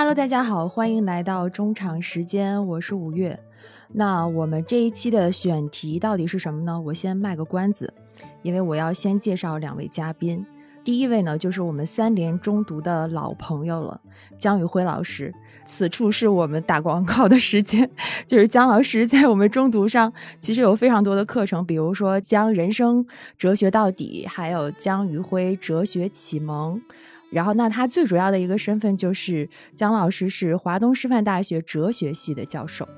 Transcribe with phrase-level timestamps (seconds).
[0.00, 3.38] Hello，大家好，欢迎来到中场时间，我是五月。
[3.88, 6.80] 那我们这一期的选题到底是什么呢？
[6.80, 7.92] 我先卖个关子，
[8.40, 10.42] 因为我要先介绍两位嘉宾。
[10.82, 14.00] 第一位呢，就是我们三联中读的老朋友了，
[14.38, 15.34] 姜宇辉老师。
[15.66, 17.88] 此处是我们打广告的时间，
[18.26, 26.80] 就是姜老师在我们中读上其实有非常多的课程，比如说将人生哲学到底，还有姜宇辉哲学启蒙。
[27.30, 32.88] 然后，那他最主要的一个身份就是姜老师是华东师范大学哲学系的教授。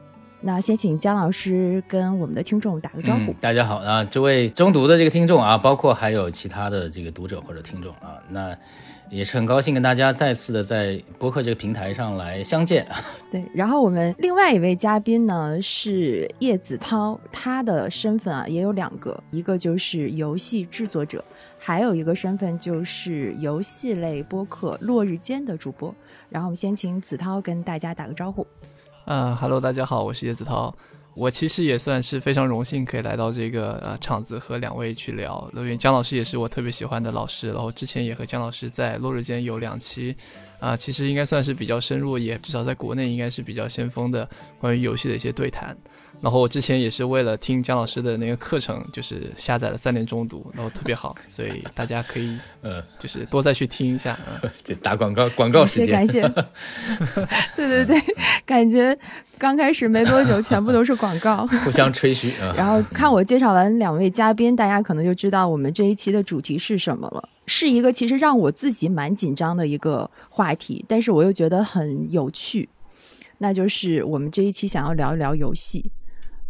[0.41, 3.33] 那先请姜老师跟我们的听众打个招呼。
[3.35, 8.57] 大家好啊，这位中读的这个听众啊，包括还有其他的这个读者或者听众啊，那
[9.09, 12.85] 也是很高兴跟大家再次的在播客这个平台上来相见。
[13.31, 21.25] 对，然后我们另外一位嘉宾呢是叶子涛，他的身份啊也有两个，一个就是游戏制作者，
[21.65, 25.95] 还有一个身份就是游戏类播客《落日间》的主播。
[26.29, 28.45] 然后我们先请子涛跟大家打个招呼。
[29.05, 30.75] 嗯哈喽，大家好，我是叶子涛。
[31.15, 35.49] 我其实也算是非常荣幸可以来到这个呃场子和两位去聊。
[35.55, 40.17] 因为姜老师也是我特别喜欢的老师，然后之前也和姜老师在落日间有两期，
[40.59, 45.77] 啊，其实应该算是比较深入，也至少在国内应该是比较先锋的关于游戏的一些对谈。
[46.23, 54.17] 然后我之前也是为了听姜老师的那个课程，就是下载了三年中读，然后特别好，所以大家可以呃， 就是多再去听一下。
[54.63, 55.91] 就打广告，广告时间。
[55.91, 57.27] 感谢，感谢。
[57.57, 58.15] 对对对，
[58.47, 58.97] 感觉
[59.37, 62.33] 刚开始没多久，全部都是广告，互相吹嘘。
[62.57, 67.29] 然后看我介绍完两位嘉宾，大家可能就知道我们这一期的主题是什么了。
[67.49, 72.69] 是一个其实让我自己蛮紧张的一个话题，但是我又觉得很有趣，
[73.39, 75.91] 那就是我们这一期想要聊一聊游戏。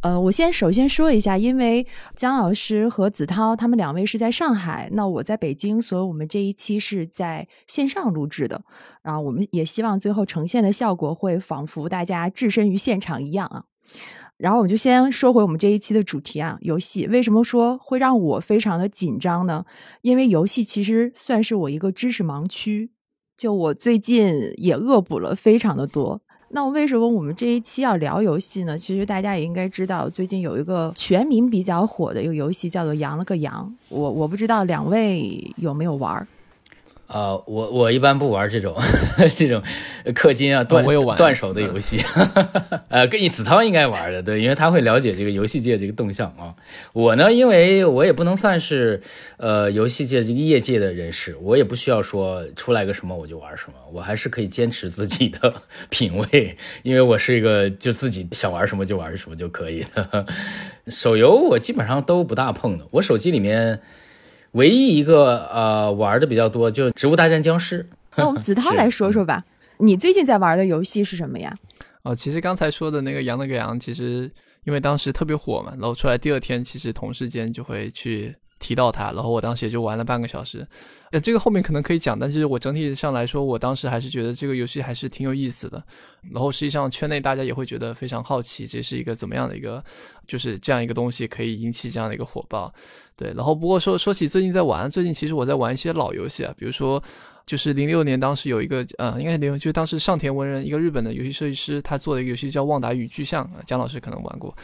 [0.03, 1.87] 呃，我先首先说一下，因为
[2.17, 8.65] 姜老师和子涛他们两位是在上海，那我在北京，所以我们这一期是在线上录制的。
[9.03, 13.65] 然后我们也希望最后呈现的效果会仿佛大家置身于现场一样啊。
[14.39, 19.65] 然后我们就先说回我们这一期的主题啊，游戏为什么说会让我非常的紧张呢？
[20.01, 22.91] 因为游戏其实算是我一个知识盲区，
[23.37, 26.23] 就我最近也恶补了非常的多。
[26.55, 28.77] 那为什么我们这一期要聊游戏呢？
[28.77, 33.75] 其实大家也应该知道，最近有一个全民比较火的一个游戏，叫做《羊了个羊》。
[33.89, 36.27] 我我不知道两位有没有玩儿。
[37.13, 38.75] 啊，我我一般不玩这种
[39.37, 39.63] 这种
[40.15, 40.83] 氪金啊断
[41.17, 42.03] 断手的游戏，
[42.89, 46.55] 呃，跟你子韬应该玩的，对，因为他会了解这个游戏界这个动向啊。
[46.95, 49.03] 我呢，因为我也不能算是
[49.37, 55.53] 呃游戏界这个业界的人士，我也不需要说出来个什么我就玩什么，我还是可以坚持自己的
[55.91, 60.25] 品味，因为我是一个就自己想玩什么就玩什么就可以的。
[60.89, 63.81] 手游我基本上都不大碰的，我手机里面。
[64.53, 67.85] 唯一一个呃玩的比较多就是《植物大战僵尸》。
[68.17, 69.43] 那我们子韬来说说吧，
[69.79, 71.57] 你最近在玩的游戏是什么呀？
[72.03, 74.31] 哦，其实刚才说的那个《羊了个羊》，其实
[74.65, 80.67] 因为当时特别火嘛，然后出来第二天，其实同事间就会去提到它，然后我当时也就玩了半个小时。
[81.11, 85.83] 呃，这个后面可能可以讲，但是我整体上来说，我当时还是觉得这个游戏还是挺有意思的。
[86.31, 89.83] 然后实际上圈内大家也会觉得非常好奇，这是一个怎么样的一个，
[90.27, 92.73] 就是这样一个东西可以引起这样的一个火爆。
[93.17, 97.03] 对，然后不过说说起最近在玩，最近其实我在玩一些老游戏啊，比如说
[97.45, 104.57] 就是零六年当时有一个呃，应该是零，就是当时上田文人一个日本的游戏设计师，他做的一个游戏叫《旺达与巨像》，姜老师可能玩过，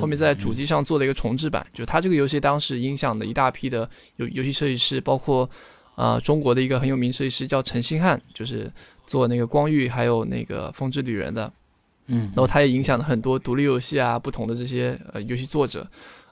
[0.00, 5.48] 后面在主机上做了一个重置版，就他这个游戏当时影响的一大批的游游戏设计师，包括
[5.94, 8.72] 啊中国的一个很有名设计师叫陈星汉，就是
[9.06, 11.52] 做那个光遇还有那个风之旅人的，
[12.06, 15.86] 嗯，然后他也影响了很多独立游戏啊，不同的这些呃游戏作者。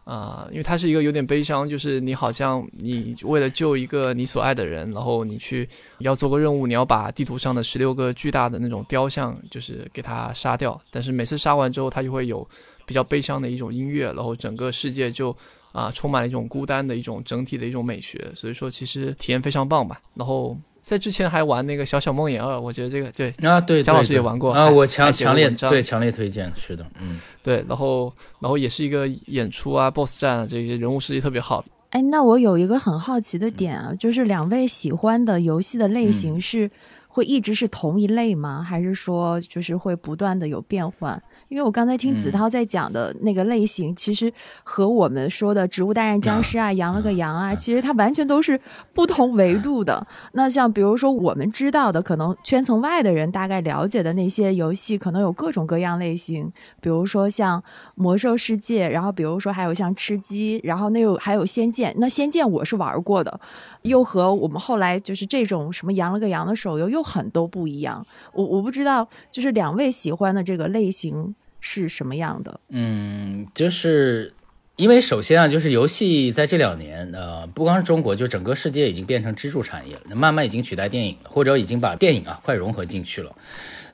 [0.05, 5.69] 啊，因为它是一个有点悲伤，就是你好像你为了救一个你所爱的人，然后你去
[5.99, 10.81] 要做个任务，你要把地图上的十六个巨大的那种雕像，就是给它杀掉。
[10.91, 12.47] 但是每次杀完之后，它就会有
[12.85, 15.37] 比较悲伤的一种音乐，然后整个世界就
[15.71, 18.31] 啊充满了一种孤单的一种整体的一种美学。
[18.35, 20.01] 所以说，其实体验非常棒吧。
[20.15, 20.57] 然后。
[20.83, 31.65] 在之前还玩那个《小小梦魇二》，我觉得这个对啊，对，姜老师也玩过啊，我强强烈对强烈推荐，是的，嗯，对，然后然后也是一个演出啊，BOSS 战啊，这些人物设计特别好。
[31.91, 36.71] 哎，那我有一个很好奇的点啊，就是两位喜欢的游戏的类型是
[37.07, 38.63] 会一直是同一类吗？
[38.63, 41.23] 还是说就是会不断的有变换？
[41.53, 44.33] 因为我刚才听子韬在讲的那个类型，其实
[44.65, 48.59] 和我们说的《植物大战僵尸》啊，《羊了个羊》啊，其实它完全都是
[48.95, 50.07] 不同维度的。
[50.33, 56.51] 那像比如说我们知道的，可能圈层外的人大概了解的那些游戏，可能有各种各样类型，
[56.81, 57.61] 比如说像
[57.97, 61.93] 《魔兽世界》，然后比如说还有像《吃鸡》，然后那有还有《仙剑》。
[61.99, 63.39] 那《仙剑》我是玩过的，
[63.83, 68.07] 又和我们后来就是这种什么《羊了个羊》的手游又很都不一样。
[68.33, 71.35] 我我不知道，就是两位喜欢的这个类型。
[71.63, 72.61] 是什么样的？
[72.69, 74.35] 嗯，就是
[74.77, 83.33] 因为首先啊，就是游戏在这两年，呃，不光是中国，就整个世界已经变成支柱产业了，慢慢已经取代电影，或者已经把电影啊快融合进去了。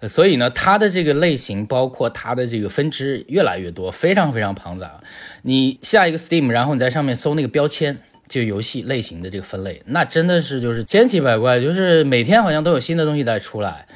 [0.09, 5.01] 所以呢，它的这个类型，包括它的这个分支越来越多，非常非常庞杂。
[5.43, 7.99] 你下一个 Steam，然后你在上面搜那个标签，
[8.29, 13.87] 就游戏类型的这个分类，那真的是就是千奇百怪，就是每天好像都有新的东西在出来。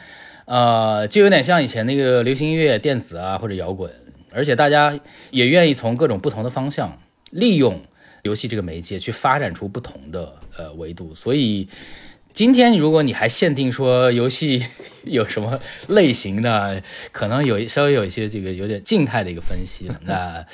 [0.44, 3.90] 呃，就有点像以前那个流行音乐、电子啊或者摇滚，
[4.32, 4.98] 而且大家
[5.30, 6.98] 也愿意从各种不同的方向
[7.30, 7.80] 利用
[8.22, 11.14] 游戏这个媒介去发展出不同的呃维度。
[11.14, 11.68] 所以
[12.32, 14.66] 今天如果你还限定说游戏
[15.04, 19.90] 有什么类型的，可能有稍微有一些这个有点静态的一个分析。
[20.06, 20.44] 那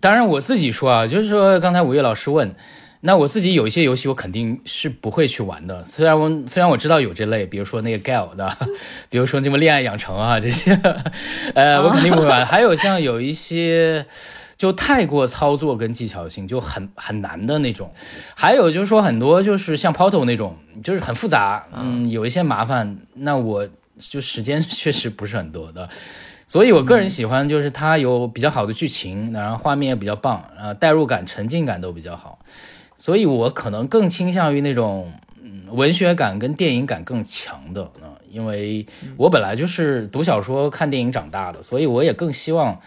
[0.00, 2.54] 当然我自己说啊，就是说刚才五月老师问。
[3.00, 5.84] 那我自己有一些游戏，我肯定是不会去玩的。
[5.84, 8.56] 虽然我虽然我知道有这类，比如说那个 Gal 的，
[9.08, 10.72] 比如说什么恋爱养成啊这些，
[11.54, 12.44] 呃，我肯定不会玩。
[12.44, 14.04] 还有像有一些
[14.56, 17.92] 就太过操作跟技巧性就很很难的那种，
[18.34, 25.88] 还有就是说很多就是像 Portal 那种，就是很复杂，嗯，有一些麻烦，那我就时间确实不是很多的。
[26.48, 32.38] 所以我个人喜欢就是它有比较好的剧情，然后画面也比较棒，呃，代入感、沉浸感都比较好。
[32.98, 35.10] 所以，我可能更倾向于那种，
[35.42, 38.84] 嗯，文学感跟电影感更强的啊，因为
[39.16, 42.80] 我本来就是读小说、看电影长大的，所以我也更希望，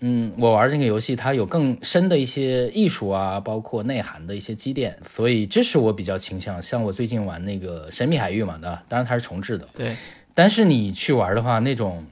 [0.00, 6.60] 嗯，我玩这个游戏它有更深的一些艺术啊，包括内涵的一些积淀，所以这是我比较倾向。
[6.60, 9.96] 像我最近玩那个《神秘海域》嘛，的，当然它是重置的，对。
[10.34, 12.04] 但是你去玩的话，那种，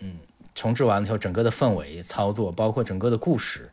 [0.00, 0.14] 嗯，
[0.54, 3.68] 重置完之后，整个的氛围、操作，包括整个的故事。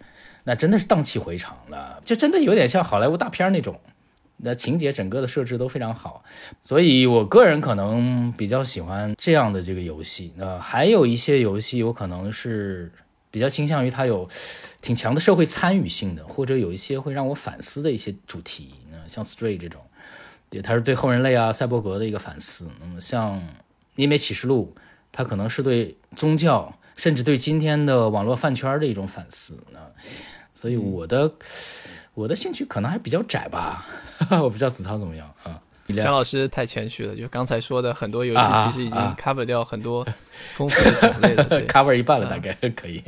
[0.45, 3.79] 那真的是荡气回肠了，就真的有点像好莱坞大片那种，
[4.37, 6.23] 那情节整个的设置都非常好，
[6.63, 10.31] 所以我个人可能比较喜欢这样的这个游戏。
[10.37, 12.91] 那还有一些游戏，我可能是
[13.31, 14.29] 比较倾向于它有
[14.81, 18.75] 挺强的社会参与性的，或者有一些会让我反思的一些主题。
[18.91, 19.81] 那像 Stray 这种，
[20.49, 22.67] 对，它是对后人类啊、赛博格的一个反思。
[22.79, 23.33] 那么像
[23.95, 24.73] 《尼美启示录》，
[25.11, 29.53] 它可能是对宗教，甚至对今天的网络饭圈的一种反思。
[29.71, 29.79] 呢
[30.53, 31.31] 所以我的
[32.13, 33.85] 我的兴趣可能还比较窄吧，
[34.41, 35.61] 我不知道子韬怎么样啊。
[35.95, 40.03] 张老师太谦虚了，就刚才说的很多游戏其实已经 cover 掉很多
[40.55, 43.03] 丰富的种类了， cover 一半了大概可以。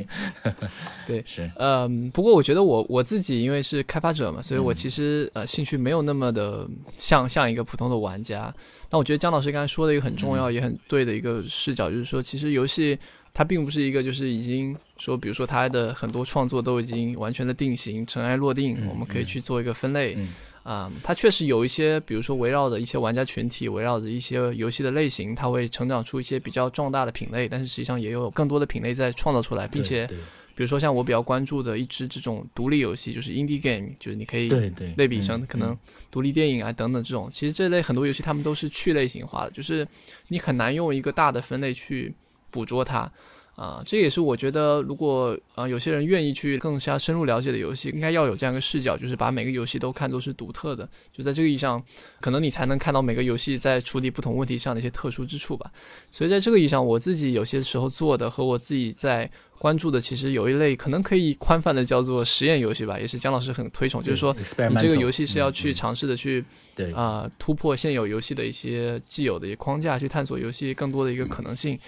[1.04, 6.68] 对， 是，嗯，不过我觉得我我自己因为是开发者嘛，所以我其实呃兴趣没有那么的
[6.98, 8.54] 像像一个普通的玩家。
[8.90, 12.96] 那我觉得姜老师刚才说的一个很重要也很对的一个视角，就是说其实游戏。
[13.34, 20.16] 它并不是一个，就是已经说，比如说它的很多创作都已经完全的定型、尘埃落定，我们可以去做一个分类。
[20.64, 27.48] 啊，它确实有一些，比如说围绕着一些玩家群体，围绕着一些游戏的类型，它会成长出一些比较壮大的品类。
[27.48, 30.06] 但是实际上也有更多的品类在创造出来，并且，
[30.54, 34.50] 比如说像我比较关注的一支这种独立游戏，就是 indie game，就是你可以
[34.96, 35.74] 类比成可能
[36.10, 37.30] 独立电影啊等等这种。
[37.32, 39.86] 其实这类很多游戏他们都是去类型化的，就是
[40.26, 42.12] 你很难用一个大的分类去。
[42.50, 43.10] 捕捉它，
[43.54, 50.88] 啊，这也是我觉得，如果啊有些人愿意去更加深入了解的游戏，应该要有这样一个视角，就是把每个游戏都看作是独特的。
[51.12, 51.82] 就在这个意义上，
[52.20, 55.70] 可能你才能看到每个游戏在处理不同问题上的一些特殊之处吧。
[56.10, 59.28] 所以在这个意义上，我自己有些时候做的和我自己在
[59.58, 64.32] 关注的，其实有一类可能可以宽泛的叫做实验游戏吧，也是姜老师很推崇，就是说
[64.70, 66.44] 你这个游戏是要去尝试的去
[66.76, 71.74] 对啊突破现有游戏的一些既有的一些框架，去探索游戏更多的一个可能性。
[71.74, 71.80] 嗯，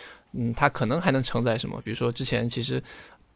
[0.57, 1.81] 它可能还能承载什么？
[1.85, 2.83] 比如说之前其实，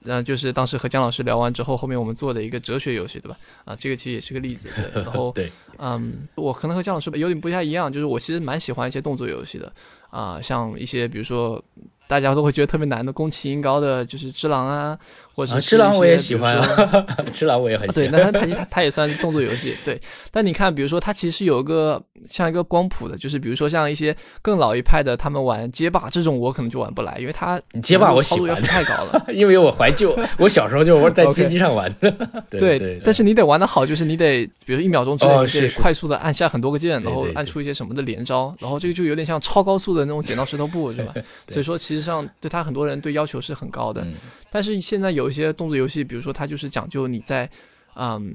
[0.04, 3.36] 呃，就是当时和姜老师聊完之后，后面我们做的一个哲学游戏，对吧？
[3.64, 4.68] 啊，这个其实也是个例子。
[4.94, 9.72] 然后，对，嗯，我可能和姜老师有点不太一样，就是我其实蛮喜欢一些动作游戏的，
[10.10, 11.62] 啊，像一些比如说。
[12.06, 14.96] 大家都会觉得特别难的，宫崎英高的就是《只狼》啊，
[15.34, 16.56] 或者是《只狼》我也喜欢，
[17.32, 18.10] 《只 狼》我也很喜欢。
[18.10, 19.74] 对，那他他他也算动作游戏。
[19.84, 20.00] 对，
[20.30, 22.00] 但你看，比如说它其实有个
[22.30, 32.10] 像一个光谱的，就是比如说像一些更老一派的，他们玩街霸这种，我可能就玩不来，因为它街霸我喜欢太高了， 因为我怀旧，我小时候就 在街机上玩的。
[32.50, 41.14] 对对，但是你得玩的好，就是你得比如一秒钟之内得快速的按下很多个键，然后按出一些什么的连招，然后这个就有点像超高速的的那种剪刀石头布，是吧？
[41.48, 44.04] 所以说，其实上对他很多人对要求是很高的。
[44.50, 47.48] 但是现在有一些动作游戏，比如说它就是讲究你在，
[47.96, 48.34] 嗯，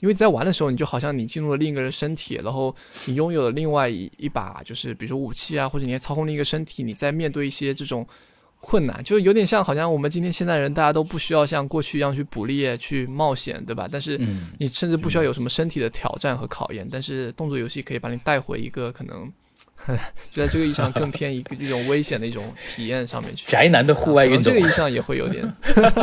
[0.00, 2.74] 因为在玩的时候，你就好像你进入了另一个人身体，然后
[3.06, 8.06] 你拥有了另外一一把，就是比如说武器啊，或者你操控另一个身体，你在面对一些这种。
[8.62, 13.88] 困难就是有点像，好像我们今天现代人，大家都不需要像过去一样去捕猎、去冒险，对吧？
[13.90, 14.20] 但是
[14.58, 19.32] 你甚至不需要有什么身体的挑战和考验，但是动作游戏可以把你带回一个可能，
[20.30, 23.46] 就 在这个意义上更偏一个一种危险的一种体验上面去。
[23.46, 25.42] 宅男的户外运动，这个意义上也会有点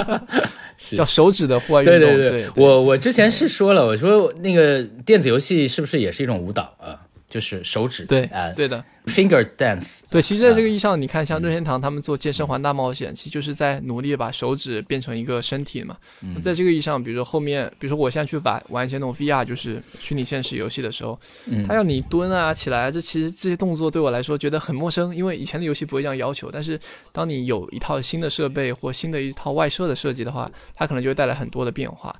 [0.96, 2.00] 叫手指的户外运动。
[2.00, 7.00] 对对对，我我之前是说了，我说那个电子游戏是不是也是一种舞蹈啊？
[7.30, 10.00] 就是手指对啊，对的，finger dance。
[10.10, 15.98] 对，其实在这个意义上，你看像任天堂他们做健身环大冒险，其实就是在努力把手指变成一个身体嘛。
[16.24, 21.20] 嗯在这个意义上，比如说后面，比如说我现在去玩玩一些那种 VR，就是虚拟现实游戏的时候，
[21.68, 26.50] 他要你蹲啊起来，这其实这些动作对我来说觉得很陌生，因为以前的游戏不会这样要求。
[26.50, 26.80] 但是
[27.12, 32.16] 当你有一套新的设备或新的一套外设的设计的话，它可能就会带来很多的变化。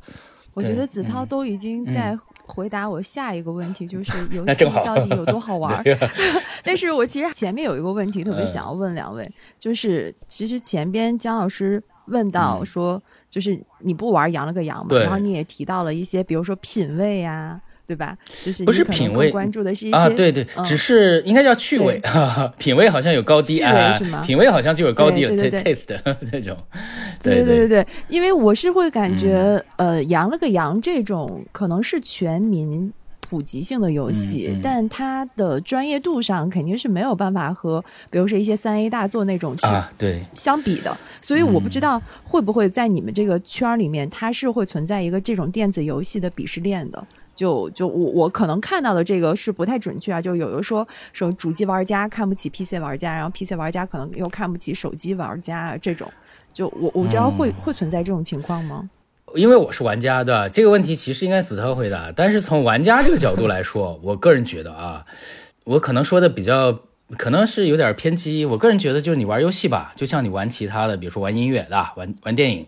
[0.54, 2.18] 我觉得子韬都已经在。
[2.48, 5.84] 回答我下一个问题， 就是游戏到底有多好玩？
[6.64, 17.62] 但是我其实前面有一个问题特别想要问两位，就是其实前边姜老师问到说，就是你不玩羊了个羊嘛，然后你也提到了一些，比如说品味啊。
[17.88, 18.18] 对吧？
[18.44, 22.02] 就是不是品味关注的是一些啊，对对，只是应该叫趣味，
[22.58, 25.98] 品味好像有高低啊，品味好像就有高低了，taste
[26.30, 26.58] 这种。
[27.24, 32.92] 对对对对，因为我是会感觉，呃，羊了个羊这种可能是全民
[33.22, 40.96] 普及性的游戏，但它的专业度上肯定是没有办法和，比如说一些三 A 大作那种啊对相比的。
[41.22, 47.06] 所以我不知道会不会在你们这个圈里面，它是会存在一个这种电子游戏的鄙视链的。
[47.38, 56.12] 就就我我可能看到的这个是不太准确啊，就有的说说主机玩家看不起 PC 玩家，然后 PC 玩家可能又看不起手机玩家这种，
[56.52, 58.90] 就我我不知道会会存在这种情况吗？
[59.36, 62.12] 因为我是玩家对吧这个问题，其实应该子韬回答。
[62.16, 65.06] 但是从玩家这个角度来说，我个人觉得啊，
[65.66, 66.80] 我可能说的比较
[67.18, 68.46] 可能是有点偏激。
[68.46, 72.66] 我个人觉得就是你玩游戏吧，就像你玩其他的，比如说玩音乐的，玩玩电影。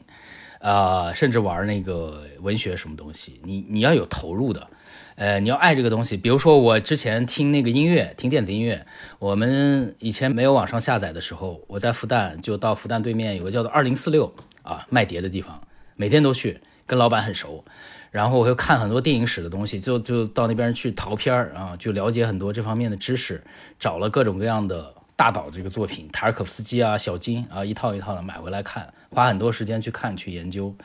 [0.60, 4.68] 呃，甚至玩那个文学什么东西，你你要有投入的，
[5.16, 6.18] 呃，你要爱这个东西。
[6.18, 8.86] 比如说我之前听那个音乐，听电子音乐，
[9.20, 15.62] 我们以前没有网上下载的时候，我在复旦就到复旦对面有个叫做二零四六啊卖碟的地方，
[15.96, 17.64] 每天都去，跟老板很熟。
[18.12, 23.42] 然后我又看很多电影史的东西，就就到那边去淘片儿啊，就了解很多这方面的知识，
[23.80, 24.94] 找了各种各样的。
[25.20, 30.76] 大导这个作品，塔尔可夫斯基啊，小金啊，一套一套的买回来看，花很多时间去看去研究。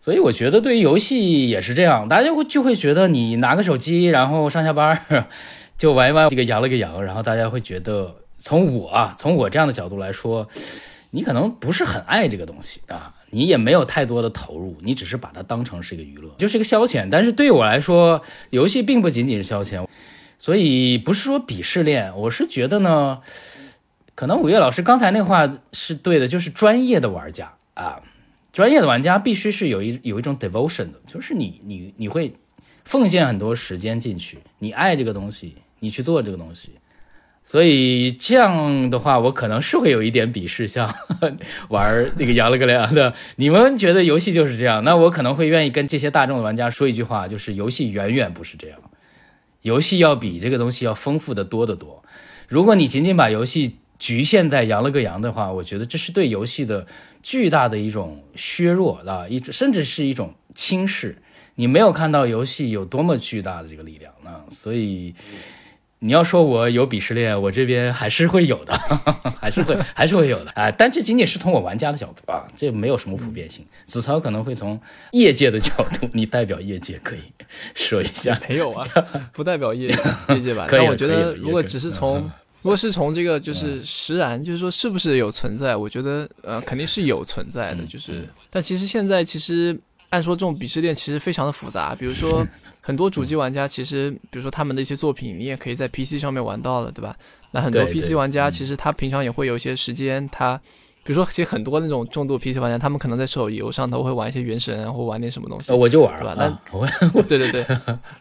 [0.00, 5.04] 所以我觉得对于游戏也是这样，大家会就会觉得你拿个手机，然后上下班
[5.76, 10.48] 就玩一玩这个羊了个羊，然后大家会觉得从我啊，从我这样的角度来说，
[11.10, 17.08] 你可能不是很爱这个东西啊，你也没有太多的投入，你只是把它当成是一个娱乐，就是一个消遣。
[17.10, 19.86] 但是对我来说，游戏并不仅仅是消遣，
[20.38, 23.18] 所以不是说鄙视链，我是觉得呢。
[24.18, 28.02] 可能五月老师刚才那话是对的，就是专业的玩家啊，
[28.52, 32.34] 专业的玩家必须是有一有一种 devotion 的，就是你你你会
[32.84, 36.72] 奉献很多时间进去，你爱这个东西，你去做这个东西，
[37.44, 40.92] 所以这样的话，我可能是会有一点鄙视，像
[41.70, 48.80] 玩那个羊了个羊的，你们觉得游戏就是这样，那我可能会愿意跟这些大众的玩家说一句话，就是游戏远远不是这样，
[49.62, 52.02] 游戏要比这个东西要丰富的多得多，
[52.48, 56.86] 如果你仅仅把游戏局限在羊了个羊的话，我觉得这是对游戏的
[57.22, 61.18] 巨大的一种削弱啊，一甚至是一种轻视。
[61.56, 65.12] 你没有看到游戏有多么巨大的这个力量呢，所以
[65.98, 68.78] 你要说我有鄙视链，我这边还是会有的，
[69.40, 70.70] 还是会还是会有的啊。
[70.70, 73.66] 但这仅仅是从我玩家的角度啊，这没有什么普遍性。
[73.84, 77.22] 子曹可能会从业界的角度，你代表业界可以
[77.74, 78.40] 说一下。
[78.48, 78.86] 没有啊，
[79.32, 79.88] 不代表业
[80.28, 80.68] 业界吧？
[80.70, 82.30] 但我觉得如果只是从
[82.62, 85.76] 如果是从这个就是实然，就是说是不是有存在？
[85.76, 89.78] 我觉得呃肯定是有存在的，就是但其实现在其实
[90.10, 91.94] 按说这种鄙视链其实非常的复杂。
[91.94, 92.44] 比如说
[92.82, 97.16] 很多主机玩家其实，比如说他们的一些作品，你也可以在 PC 上面玩到了，对吧？
[97.52, 100.60] 那很多 PC 玩家其实他平常也会有一些时间，他
[101.04, 105.72] 比如说其实很多那种重度 PC 玩家，他们可能在手游上头会玩一些原神或玩点什么东西。
[105.72, 107.64] 我就玩吧，那 对对对，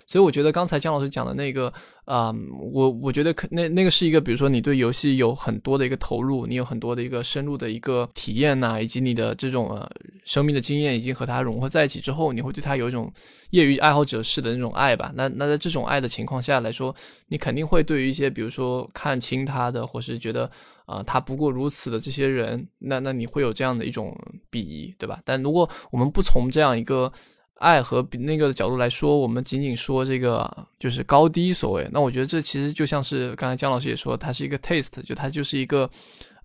[0.05, 1.73] 所以我觉得刚才姜老师讲的那个。
[2.07, 2.33] 啊，
[2.71, 9.85] 我我觉得可那那个是一个，比如说你对游戏有很多的一个投入，你有很多的一个深入的一个体验呐，以及你的这种呃
[10.23, 13.11] 生命的经验已经和它融合在一起之后，你会对它有一种
[13.49, 15.11] 业余爱好者式的那种爱吧？
[15.15, 16.95] 那那在这种爱的情况下来说，
[17.27, 20.49] 你肯定会对于一些比如说看轻他的，或是觉得
[20.85, 24.17] 啊他不过如此的这些人，那那你会有这样的一种
[24.49, 25.19] 鄙夷，对吧？
[25.25, 27.11] 但如果我们不从这样一个。
[27.59, 30.49] 爱和比那个角度来说，我们仅仅说这个
[30.79, 31.87] 就是高低所谓。
[31.91, 35.89] 那我觉得这其实就像是刚才姜老师也说，它是一个 taste，就它就是一个。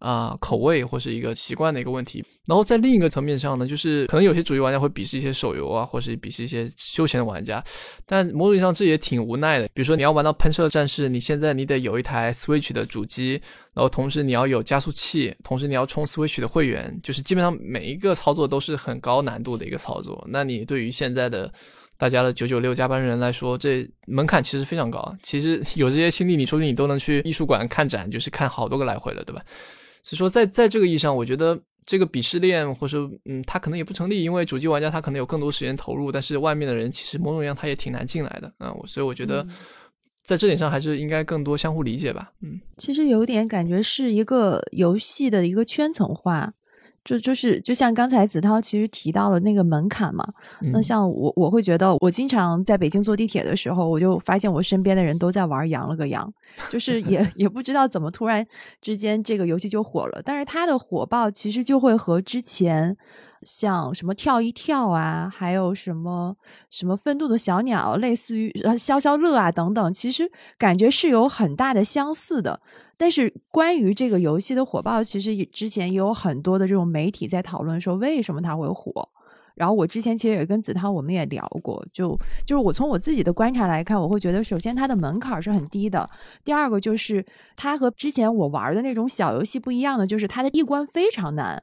[0.02, 2.24] 啊，口味或是一个习惯的一个问题。
[2.44, 7.62] 然后在另一个层面上呢，就是可能有些主机玩家会鄙视一些手游啊，或是鄙视一些休闲的玩家。
[8.04, 9.68] 但某种意义上这也挺无奈的。
[9.72, 13.40] 比如说你要玩到喷射战士，你现在你得有一台 Switch 的主机，
[13.74, 20.26] 然后同时你要有加速器，同时你要充 Switch 的会员，就是基本上每一个操作都是很高难度的一个操作。
[20.28, 21.48] 那你对于现在的
[21.96, 25.16] 大家的九九六加班人来说，这门槛其实非常高。
[25.22, 29.40] 其实有这些心力，你说不定你都能去艺术馆看展，就是看好多个来回了，对吧？
[30.02, 39.46] 所以说，在在这个意义上，我觉得这个鄙视链，或者说，嗯，它可能也不成立，因为主机玩家他可能有更多时间投入，但是外面的人其实某种意义上他也挺难进来的，啊，所以我觉得
[40.24, 46.52] 在这点上还是应该更多相互理解吧，嗯，其实有点感觉是一个游戏的一个圈层化。
[47.04, 50.24] 就就是就像刚才子涛其实提到了那个门槛嘛，
[50.72, 56.32] 那像我我会觉得我经常在北京坐地铁的时候，我就发现我身边的人都在玩羊了个羊，
[56.70, 58.46] 就是也 也不知道怎么突然
[58.80, 62.96] 之间这个游戏就火了，但是它的火爆其实就会和之前
[63.42, 66.36] 像什么跳一跳啊，还有什么
[66.70, 72.60] 什么愤怒的小鸟，类似于呃消消乐啊等等，其实感觉是有很大的相似的。
[73.02, 79.08] 但是关于这个游戏的火爆，其实之前也有很多的这种媒体在讨论说为什么它会火。
[79.56, 82.16] 然后我之前其实也跟子涛我们也聊过，就
[82.46, 86.08] 就是我从我自己的观察来看，我会觉得首先它的门槛是很低的，
[86.44, 91.60] 第二个就是它和之前我玩的那种小游戏不一样的，就是它的一关非常难，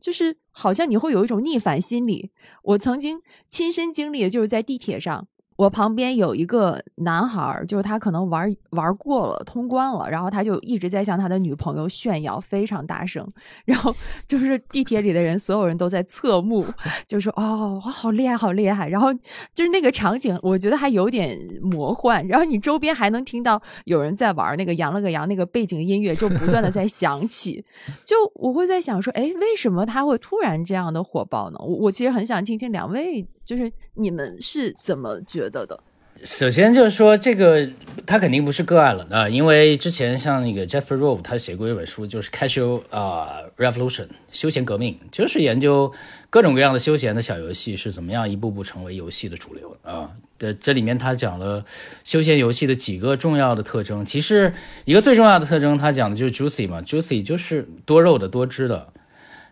[0.00, 2.30] 就是好像你会有一种逆反心理。
[2.62, 5.28] 我曾经亲身经历，就是在地铁上。
[5.58, 13.26] 我旁边有一个男孩，就是他可能玩玩过了通关了，然后他就一直在向他的女朋友炫耀，非常大声。
[13.64, 13.92] 然后
[14.28, 16.64] 就是地铁里的人，所有人都在侧目，
[17.08, 19.12] 就说：“哦，好厉害，好厉害。”然后
[19.52, 22.24] 就是那个场景，我觉得还有点魔幻。
[22.28, 27.64] 然后你周边还能听到有人在玩那个“羊了个羊”，那个背景音乐就不断的在响起。
[28.04, 31.58] 就我会在想说，哎，为什么他会突然这样的火爆呢？
[31.58, 33.26] 我我其实很想听听两位。
[33.48, 35.80] 就是你们是怎么觉得的？
[36.22, 37.66] 首先就是说，这个
[38.04, 45.90] 他肯定不是个案了啊，因为之前像那个 Jasper Rove 他写过一本书，就是 Casual 啊 Revolution 休闲革命，就是研究
[46.28, 50.10] 各种各样的休闲的小游戏是怎么样一步步成为游戏的主流啊。
[50.38, 51.64] 的这里面他讲了
[52.04, 54.52] 休闲游戏的几个重要的特征，其实
[54.84, 58.92] 一个最重要的特征，他讲的就是 Juicy 嘛，Juicy 就是多肉的、多汁的。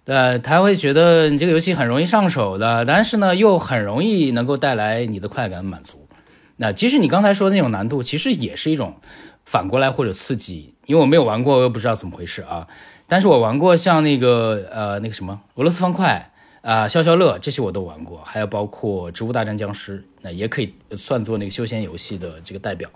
[0.07, 6.07] 呃，他会觉得你这个游戏很容易上手的，但是呢，又很容易能够带来你的快感满足。
[6.59, 9.01] 那其实你刚才说的那种难度，其实也是一种
[9.45, 10.75] 反过来或者刺激。
[10.87, 12.69] 因为我没有玩过，我又不知道怎么回事啊。
[13.09, 16.31] 但是我玩过像那个呃那个什么俄罗斯方块
[16.63, 22.89] 啊消消乐这些我都玩过，还有包括植物大战僵尸，那也可以算作那个休闲游戏的这个代表。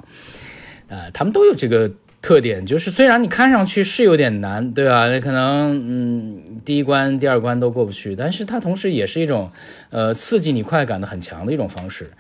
[0.87, 1.91] 呃，他们都有这个。
[2.23, 5.09] 特点就是，虽然你看上去是有点难，对吧？
[5.09, 9.51] 那可能，嗯，第一关、第二关都过不去，但是它同时也是一种，
[9.89, 12.11] 呃，刺激你快感的很强的一种方式。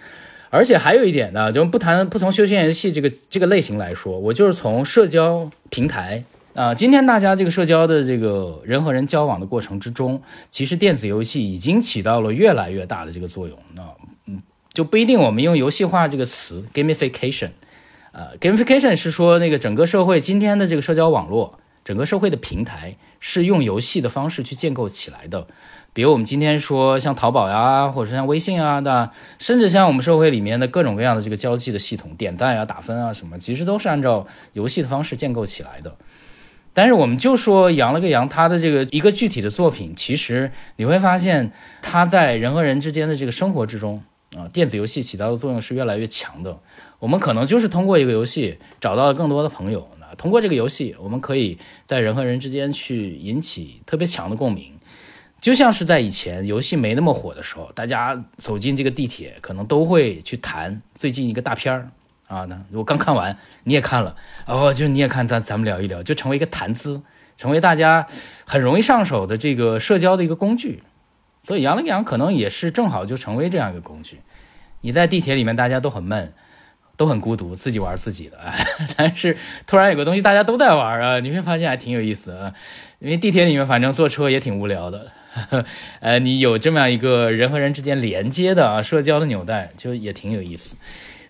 [0.48, 13.56] 而且还有一点呢，就不谈不从休闲游戏这个这个类型来说，我就是从社交平台啊，今天大家这个社交的这个人和人交往的过程之中，其实电子游戏已经起到了越来越大的这个作用。
[13.76, 13.82] 那，
[14.26, 14.40] 嗯，
[14.72, 17.50] 就不一定我们用游戏化这个词 gamification。
[18.20, 25.46] 呃，gamification 是说那个整个社会今天的这个社交网络，整个社会的平台是用游戏的方式去建构起来的。
[25.94, 35.96] 比如我们今天说像淘宝呀，或者像微信啊的，甚至像我们社会里面的各种各样的这个交际的系统，点赞啊、打分啊什么，其实都是按照游戏的方式建构起来的。
[36.74, 44.04] 但是我们就说羊了个羊，它的这个一个具体的作品，其实你会发现它在人和人之间的这个生活之中
[44.36, 46.58] 啊，电子游戏起到的作用是越来越强的。
[47.00, 49.90] 我们可能就是通过一个游戏找到了更多的朋友。
[49.98, 54.72] 那通过这个游戏，我们可以在人和人之间去引起特别强的共鸣，
[55.40, 61.88] 就像是在以前游戏没那么火的时候，大家走进这个地铁，可能都会去谈最近一个大片儿
[62.28, 62.44] 啊。
[62.44, 64.14] 那我刚看完，你也看了，
[64.46, 67.00] 哦，就你也看，咱咱们聊一聊，就成为一个谈资，
[67.36, 68.06] 成为大家
[68.44, 70.82] 很容易上手的这个社交的一个工具。
[71.40, 74.20] 所以，杨了羊可能也是正好就成为这样一个工具。
[74.82, 76.34] 你在地铁里面，大家都很闷。
[77.00, 78.36] 都很孤独，自己玩自己的。
[78.94, 79.34] 但是
[79.66, 82.52] 突然有个东西大家都在玩啊，你会发现还挺有意思啊。
[82.98, 85.10] 因为地铁里面反正坐车也挺无聊的，
[86.00, 90.76] 呃，你有这么样一个人和人之间连接的啊社交的纽带，就也挺有意思。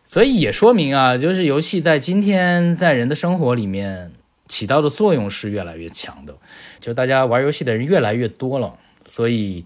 [0.05, 4.11] 所以也说明啊，就是游戏在今天在人的生活里面
[4.49, 6.35] 起到的作用是越来越强的。
[6.81, 8.75] 就大家玩游戏的人越来越多了，
[9.09, 9.65] 所以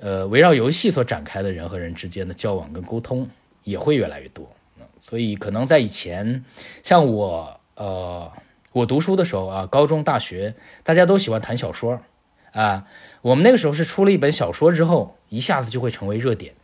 [0.00, 3.28] 呃，围绕游戏所展开的人和人之间的交往跟沟通
[3.62, 4.50] 也会越来越多。
[4.98, 6.44] 所以可能在以前，
[6.82, 8.30] 像我呃。
[8.74, 12.00] 我读书的时候啊，高中、大学，大家都喜欢谈小说，
[12.52, 12.86] 啊，
[13.22, 16.54] 我们那个时候是出了一本小说之后，一下子就会成为热点。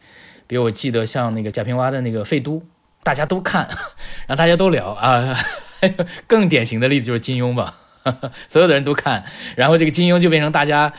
[0.49, 2.59] 比如我记得像那个贾平凹的那个《废都》，
[3.05, 3.69] 大家都看，
[4.27, 5.39] 然后大家都聊啊。
[6.27, 7.77] 更典型的例子就是金庸吧，
[8.51, 10.93] 所有的人都看，然后这个金庸就变成大家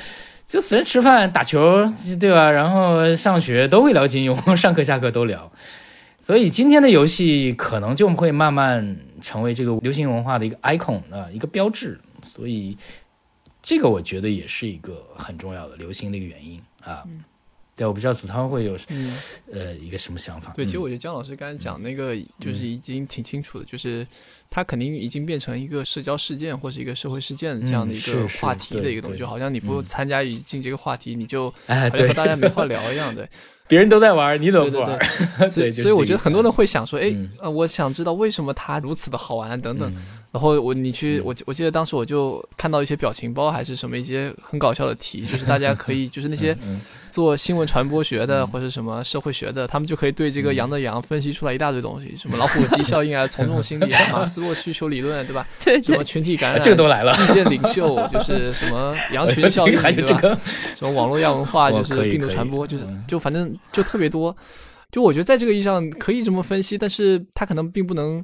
[0.45, 1.85] 就随便吃饭、打球，
[2.21, 2.49] 对吧？
[2.51, 5.51] 然后上学都会聊金庸，上课下课都聊。
[6.21, 11.99] 所以今天的游戏可能就会慢慢成为这个流行文化的一个 icon 啊，一个标志。
[12.21, 12.77] 所以
[13.61, 17.03] 这个我觉得也是一个很重要的流行的一个原因啊。
[17.75, 18.77] 对，我不知道子韬会有
[19.51, 20.53] 呃一个什么想法。
[20.53, 24.05] 对，其实我觉得姜老师刚才讲那个就是已经挺清楚的，就是
[24.51, 33.27] 它肯定已经变成一个社交事件或是一个社会事件这样的一个话题的一个东西，就好像你不参加进这个话题，你就好像和大家没话 聊一样的。
[33.71, 34.99] 别人都在玩，你怎么不玩？
[35.49, 39.95] 所以，所以我觉得很多人会想说，哎，呃，我想知道为什么它如此的好玩等等。
[40.31, 46.57] 然后我你去，我我记得当时我就看到一些表情包还是什么一些很搞笑的题，就是大家可以 就是那些。
[47.09, 55.45] 做新闻传播学的或者什么社会学的，他们就可以对这个羊的羊分析出来一大堆东西，什么老虎机效应啊、从众心理啊、马斯洛需求理论，对吧？
[55.61, 57.13] 对，什么群体感染，这个都来了。
[57.21, 60.39] 意见领袖就是什么羊 群效应，对吧？
[60.73, 64.33] 什么网络亚文化就是病毒传播，就是就反正就特别多。
[64.89, 68.23] 就我觉得在这个意义上可以这么分析，但是它可能并不能。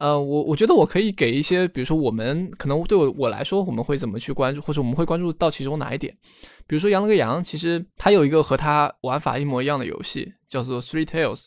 [0.00, 6.16] 呃，我我觉得我可以给一些，比如说我们可能对我我来说，我们会怎么去关注，或者我们会关注到其中哪一点？
[6.68, 11.46] 比如说《羊了个羊》，其实它有一个和它玩法一模一样的游戏，叫做 Three Tales，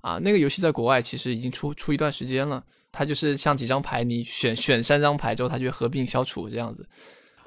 [0.00, 2.64] 啊，那个游戏在国外其实已经出出一段时间了。
[2.90, 6.84] 它就是像几张牌，你选选三张牌之后，它就会合并消除这样子。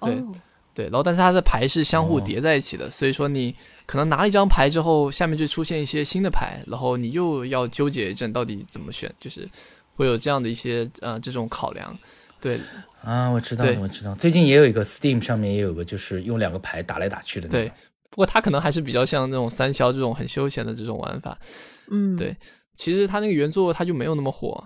[0.02, 0.24] 对
[0.74, 3.54] 对，然后但是它的牌是相互叠在一起的，所以说你
[3.86, 9.50] 可能拿了一张牌之后，下面就出现一些新的牌，然后你又要纠结一阵到底怎么选，就是。
[9.96, 11.98] 会有这样的一些呃这种考量，
[12.42, 12.60] 对。
[13.02, 17.48] 啊，我知道，我知道，最近也有一个 Steam 上面也有个，就是用两个牌打来打去的。
[17.48, 17.72] 对，
[18.10, 21.38] 不过它可能还是比较像那种三消这种很休闲的这种玩法。
[21.92, 22.36] 嗯，对，
[22.76, 24.64] 其实它那个原作它就没有那么火。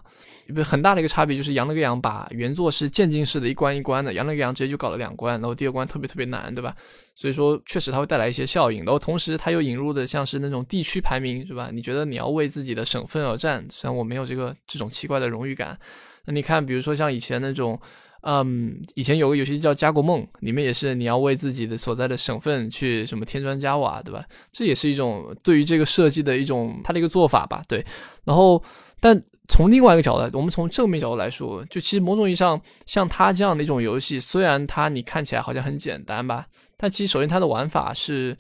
[0.64, 6.76] 很大的一个差别就是《羊了个羊》把原作是渐进式的一关一关的，《羊了个羊》直接就搞了两关，然后第二关特别特别难，对吧？
[7.14, 11.70] 所以说确实它会带来一些效应，然后同时它又引入的像是那种地区排名，是吧？
[11.72, 15.78] 你觉得你要为自己的省份而战，虽然我没有这个这种奇怪的荣誉感，
[16.26, 17.80] 那你看，比如说像以前那种，
[18.22, 24.24] 嗯，以前有个游戏叫《家国梦》，里面也是你要为自己的所在的省份去什么添砖加瓦，对吧？
[24.52, 27.86] 这也是一种对于这个设计的一种它的一个做法吧，对。
[28.24, 28.64] 然后
[29.00, 29.22] 但。
[29.52, 36.46] 从另外一个角度，我们从正面角度来说，就其实某种意义上，像它这样的一种游戏，虽然它你看起来好像很简单吧，
[36.78, 38.38] 但其实首先它的玩法是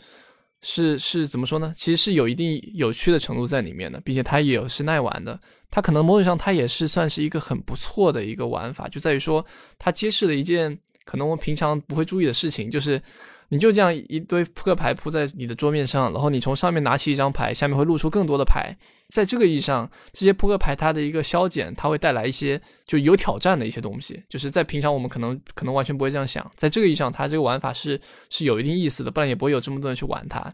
[0.61, 1.73] 是是怎么说呢？
[1.75, 5.39] 其实是有一定有趣的程度在里面的，并且它也有是耐玩的。
[5.71, 9.45] 它可能某种上它也是算是一个很不错的一个玩法，就在于说
[9.77, 13.01] 它揭示了一件可能我们平常不会注意的事情，就是
[13.49, 18.75] 你就这样一堆扑克牌铺在你的桌面上，然后你从上面拿起一张牌，下面会露出更多的牌。
[19.09, 26.47] 在这个意义上，这些扑克牌它的一个消减，它会带来一些就有挑战的一些东西，就是在平常我们可能可能完全不会这样想。
[26.55, 30.53] 在这个意义上，它这个玩法是是有一定意思的，不然也不会有这么多人去玩它。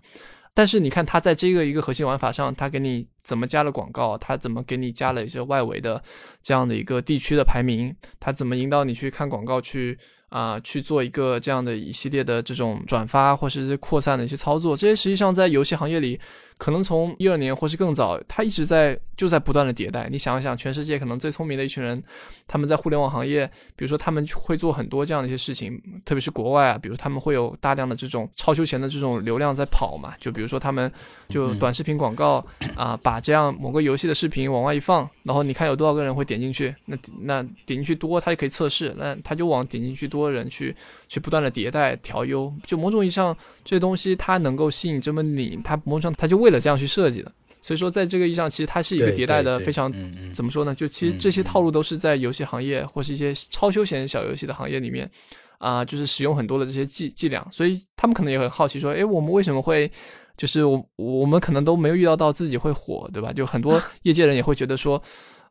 [0.55, 6.01] 但是你看，它在这个一个核心玩法上，它给你怎么加了广告，它怎么给你加了一些外围的
[6.41, 9.95] 这样的一个地区的排名，它怎么引导你去看广告去。
[10.29, 16.19] 啊，去做一个这样的一系列的这种转发或者是扩散的一些操作，这些实际上在游戏行业里，
[16.57, 20.09] 可能从一二年或是更早，它一直在就在不断的迭代。
[20.11, 22.03] 你想想，全世界可能最聪明的一群人，
[22.47, 30.91] 他们在互联网行业，比如说他们会做很多这样的一些事情，特别是国外啊，比如他们会有大量的这种超休闲的这种流量在跑嘛，就比如说他们
[31.29, 40.25] 就短视频广告啊，把这样某个游戏的视频往外一放，然后你看有多少个人会点进去，那那点进去多，他就可以测试，那他就往点进去多。
[40.25, 40.75] 的人去
[41.07, 47.29] 去不断的迭代调优，就某种意义上，这东西它能够吸引这么你，它某种上它就为了这样去设计的。
[47.61, 49.91] 所以说，在这个意义上，其实它是一个迭代的非常
[50.33, 50.73] 怎么说呢？
[50.75, 55.09] 就其实这些套路都是在游戏行业或是一些超休闲小游戏的行业里面
[55.57, 57.45] 啊，就是使用很多的这些伎伎俩。
[57.51, 59.91] 所以他们可能也很好奇，说，诶，我们为什么会
[60.37, 63.33] 就是我我们可能都没有预料到自己会火，对吧？
[63.33, 65.01] 就很多业界人也会觉得说。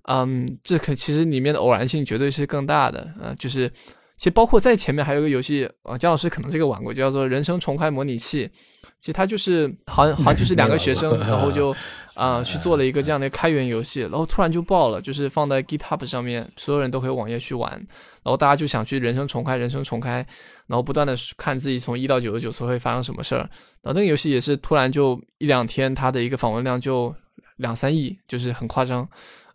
[0.07, 3.73] 嗯，这可其实里面的偶然性绝对是更大的啊，就是
[4.25, 8.49] 其实包括在前面还有个游戏啊，姜老师可能这个玩过，叫做《人生重开模拟器》。
[8.99, 11.77] 其实它就是好像好像就是两个学生，然后就
[12.17, 20.27] 啊去做了一个这样的开源游戏，然后突然就爆了，就是放在 GitHub 上面，所有人都可以网页去玩，然后大家就想去人生重开，人生重开，
[20.67, 23.41] 然后不断的看自己从一到九十九次会发生什么事儿，
[23.83, 27.15] 然后那个游戏也是突然就一两天，它的一个访问量就
[27.59, 29.07] 两三亿，就是很夸张。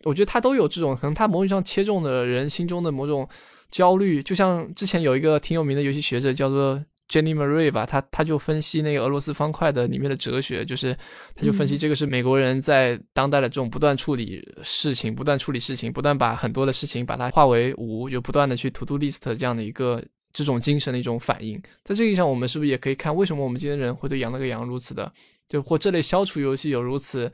[0.04, 3.28] 我觉得它都有这种可能，它某种上切中的人心中的某种
[3.70, 6.84] 焦虑，就像之前有一个挺有名的游戏学者叫做。
[7.10, 10.96] Jenny Marie 吧，他他就分析那个俄罗斯方块的里面的哲学，就是
[11.34, 20.00] 他就分析这个是美国人在当代的这种不断处理事情、不断处理事情、不断把很多的事情把它化为无，就不断的去 to do list 这样的一个
[20.32, 21.60] 这种精神的一种反应。
[21.82, 25.12] 在这个意义上，我们是不是也可以看为什么我们今天人会对羊了个羊如此的，
[25.48, 27.28] 就或这类消除游戏有如此。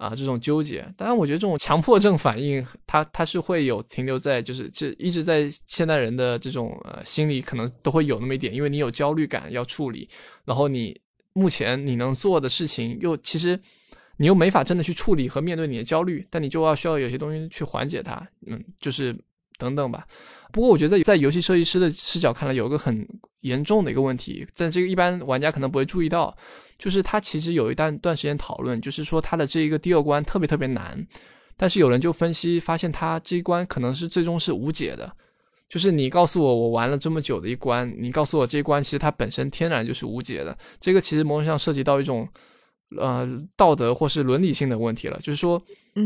[0.00, 10.08] 啊，这种纠结，当然，我觉得这种强迫症反应，它它是会有停留在，就是这一直在现代人的这种呃心里，可能都会有那么一点，因为你有焦虑感要处理，
[10.46, 10.98] 然后你
[11.34, 13.60] 目前你能做的事情，又其实
[14.16, 19.14] 你又没法真的去处理和面对你的焦虑，但你就要需要有些东西去缓解它，嗯，就是
[19.58, 20.06] 等等吧。
[20.52, 23.06] 不过我觉得在游戏设计师的视角看来，有一个很
[23.40, 26.36] 严重的一个问题，在这个一般玩家可能不会注意到。
[26.78, 31.06] 就是他其实有一段段时间讨论，就是说他的这一个第二关特别特别难，
[31.56, 35.12] 但是有人就分析发现他这一关可能是最终是无解的。
[35.68, 40.56] 就是你告诉我我玩了这么久的一关，你告诉我这一关其实它本身天然就是无解的。
[40.80, 42.26] 这个其实某种上涉及到一种
[42.96, 45.62] 呃道德或是伦理性的问题了，就是说。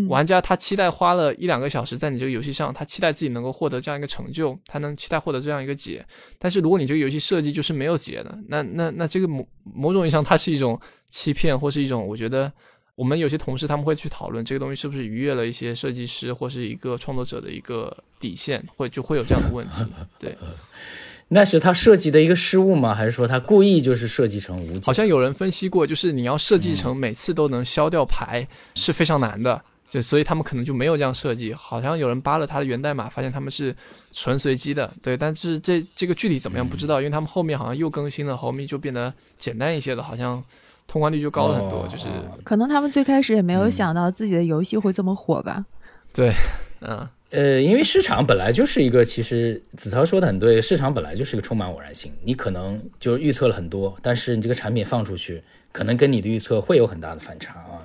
[0.08, 6.04] 玩家他期待花了一两个小时在你这个游戏上，他期待自己能够获得这样一个成就，他能期待获得这样一个解。
[6.36, 12.50] 但是如果你这个游戏设计就是没有解的，那那那这个某某种意义上它是一种欺骗，或是一种我觉得
[12.96, 19.84] 我们有些同事他们会去讨论这个东西是不是逾越了一些设计师或是一个创作者的一个底线，会就会有这样的问题。
[20.18, 20.36] 对，
[21.28, 22.94] 那是他设计的一个失误吗？
[22.94, 24.86] 还是说他故意就是设计成无解？
[24.86, 29.60] 好像有人分析过，就是你要设计成每次都能消掉牌是非常难的。
[29.90, 33.74] 就所以他们可能就没有这样设计，好像有人扒了他的源代码，发现他们是
[34.12, 35.16] 纯随机的，对。
[35.16, 40.42] 但是这这个具体怎么样不知道，因为他们后面好像又更新了，后面就变得简单一些了，好像
[40.88, 41.86] 通关率就高了很多。
[41.86, 42.08] 就是
[42.42, 45.64] 可能他们最开始也没有想到自己的游戏会这么火吧？
[46.12, 46.32] 对，
[46.80, 52.12] 嗯，呃，因为市场本来就是一个，其实子涛说的很对，市场本来就是一个充满偶然性。
[52.22, 57.82] 你可能就预测了很多，但是你这个产品放出去，可能跟你的预测会有很大的反差啊。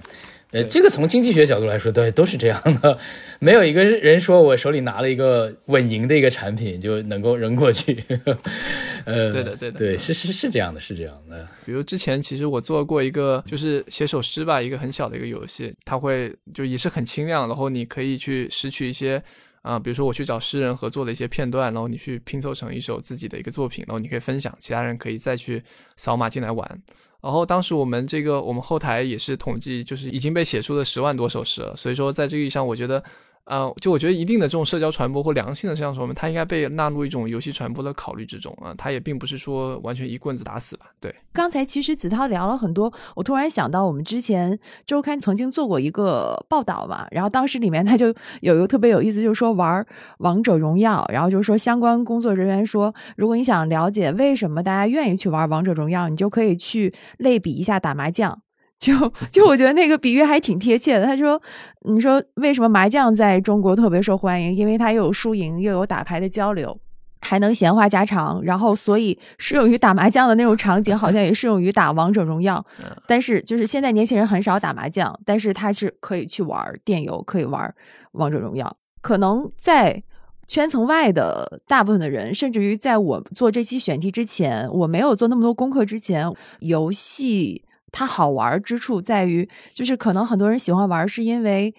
[0.51, 2.97] 呃，这个从经济学角度来说，对，都是这样的，
[3.39, 8.03] 没有一个人说我手里拿了一个稳赢的一个产品就能够扔过去。
[9.05, 11.47] 呃，对的，对的，对，是是是这样的，是这样的。
[11.65, 19.21] 比如之前其实我做过一个，就是写首诗吧，一个很小的一个游戏，它会就也是很轻量，然后你可以去拾取一些
[19.61, 25.61] 啊，比如说我去找诗人合作的一些片段，然后你去拼凑成一首自己的一个作品，然后你可以分享，其他人可以再去
[25.95, 26.81] 扫码进来玩。
[27.21, 31.75] 然后当时我们这个我们后台也是统计，就是已经被写出了十万多首诗了。
[31.75, 33.03] 所以说，在这个意义上，我觉得。
[33.45, 38.73] 呃，就我觉得一定的这种社交传播或良性的社交传播，它应该被纳入一种游戏传播的考虑之中啊。
[38.77, 40.85] 它也并不是说完全一棍子打死吧。
[40.99, 49.83] 对，刚才其实子韬聊了很多，我突然想到，我们之前周刊曾经做过一个报道嘛，然后当时里面他就有一个特别有意思，就是说玩
[50.19, 58.41] 王者荣耀，然后就是说相关工作人员说，如果你想了解为什么大家愿意去玩王者荣耀，你就可以去类比一下打麻将。
[58.79, 58.93] 就
[59.29, 61.05] 就我觉得那个比喻还挺贴切的。
[61.05, 61.39] 他说
[61.85, 64.55] ：“你说为什么麻将在中国特别受欢迎？
[64.55, 66.79] 因为它又有输赢，又有打牌的交流，
[67.19, 68.41] 还能闲话家常。
[68.41, 72.65] 然后，所以适用于打麻将的那种场景，好像也适用于打王者荣耀。
[73.05, 77.75] 但是，就是现在年轻人很少打麻将，但是他是可以去玩电游，可以玩
[78.13, 78.73] 王者荣耀。
[79.01, 80.01] 可能在
[80.47, 91.73] 圈层外的大部分的人，甚至于在我做这期选题之前，我没有做那么多功课之前，游戏。”它好玩之处在于，就是可能很多人喜欢玩，是因为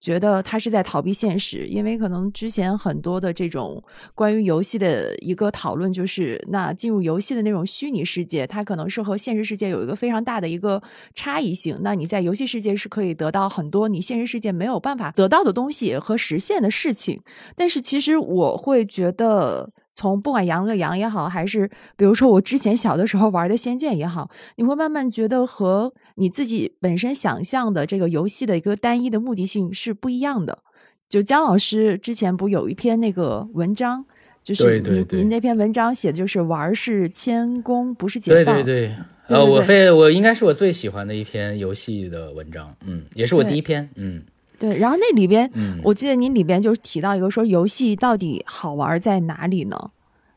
[0.00, 1.66] 觉得它是在逃避现实。
[1.66, 3.82] 因为可能之前很多的这种
[4.14, 10.82] 关于游戏的一个讨论，就是那进入游戏的那种虚拟世界，它可能是和现实世界有一个非常大的一个
[11.14, 11.78] 差异性。
[11.80, 17.22] 那你在游戏世界是可以得到很多你现实世界没有办法得到的东西和实现的事情。
[17.54, 19.72] 但是其实我会觉得。
[19.96, 30.58] 从不管羊了个羊也好，还是比如说我之前小的时候玩的《仙剑》也好，你会慢慢觉得和你自己本身想象的这个游戏的一个单一的目的性是不一样的。
[31.08, 34.04] 就姜老师之前不有一篇那个文章，
[34.42, 38.56] 就是您您那篇文章写的就是玩是谦恭，不是解放。
[38.56, 38.88] 对对
[39.28, 44.22] 对，呃，我非我应该是我最喜欢的一篇游戏的文章，嗯，也是我第一篇，嗯。
[44.58, 45.50] 对，然后那里边，
[45.82, 49.90] 我记得您里边就提到一个说游戏到底好玩在哪里呢？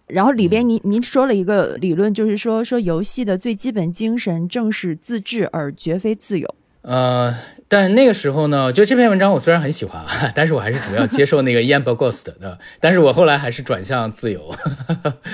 [0.07, 6.55] 然后里边您您说了一个理论，就是说说游戏的最基本精神正是自治而绝非自由。
[6.81, 7.35] 呃，
[7.67, 10.03] 但那个时候呢，就这篇文章我虽然很喜欢，
[10.33, 14.51] 但是我还是主要接受那个 Ian Bogost 的，但是我后来还是转向自由。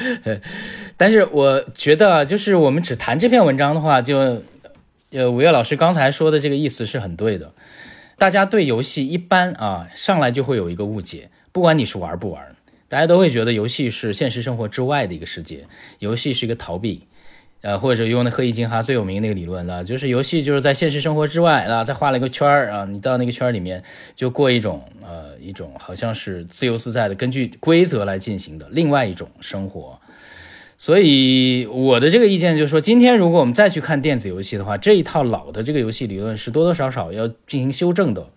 [0.97, 4.41] 但是我觉得，就是我们只谈这篇文章的话，就
[5.11, 7.51] 呃，五月老师刚才说的这个意思是很对的。
[8.17, 12.55] 大家对游戏一般啊，上来就会有一个误解，不管你是玩不玩，
[12.87, 15.65] 大家都会觉得游戏是现实生活之外的一个世界，
[15.99, 17.05] 游戏是一个逃避，
[17.59, 23.83] 呃，或者用那赫伊金哈最有名那个理论了，就是游戏就是在现实生活之外啊，再画了一个圈儿啊，你到那个圈儿里面
[24.15, 29.99] 就过一种呃一种好像是自由自在的，根据规则来进行的另外一种生活。
[30.77, 38.29] 所以我的这个意见就是说，今天如果我们再去看电子游戏的话，这一套老的这个游戏理论是多多少少要进行修正的，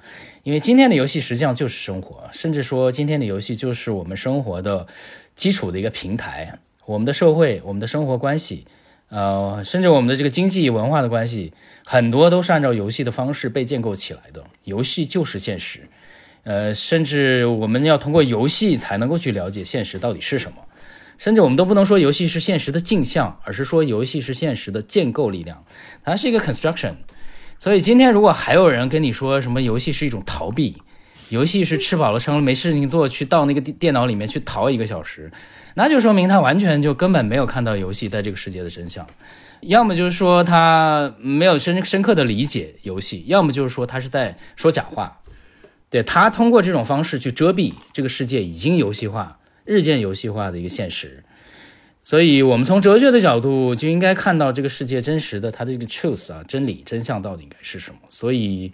[0.44, 4.86] 因为今天的游戏实际上就是生活，甚至说今天的游戏就是我们生活的
[5.34, 8.64] 基础的一个平台，我们的社会、我们的生活关系，
[9.08, 11.52] 呃，甚至我们的这个经济文化的关系，
[11.84, 14.44] 很多都是按照游戏的方式被建构起来的。
[14.62, 15.80] 游戏就是现实，
[16.44, 20.58] 呃，甚至我们要通过游戏才能够去了解现实到底是什么。
[21.18, 25.64] 甚至我们都不能说游戏是现实的镜像，而是说游戏是现实的建构力量，
[26.02, 26.94] 它是一个 construction。
[27.58, 30.80] 所以今天如果还有人跟你说什么游戏是一种逃避，
[31.28, 35.32] 游戏是吃饱了撑了没事情做去到那个电电脑里面去逃一个小时，
[35.74, 39.04] 那就说明他完全就根本没有看到游戏在这个世界的真相，
[39.62, 45.18] 要么就是说他没有深深刻的理解游戏，要么就是说他是在说假话。
[45.90, 49.37] 对他通过这种方式去遮蔽这个世界已经游戏化。
[49.68, 51.22] 日渐游戏化的一个现实，
[52.02, 58.00] 所以我们从哲学的角度就应该看到这个世界真实的它的这个 truth 啊，真理真相到底应该是什么。
[58.08, 58.72] 所以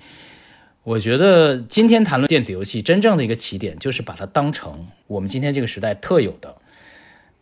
[0.85, 6.55] 我觉得今天谈论电子游戏真正的一个起点，就是把它当成我们今天这个时代特有的，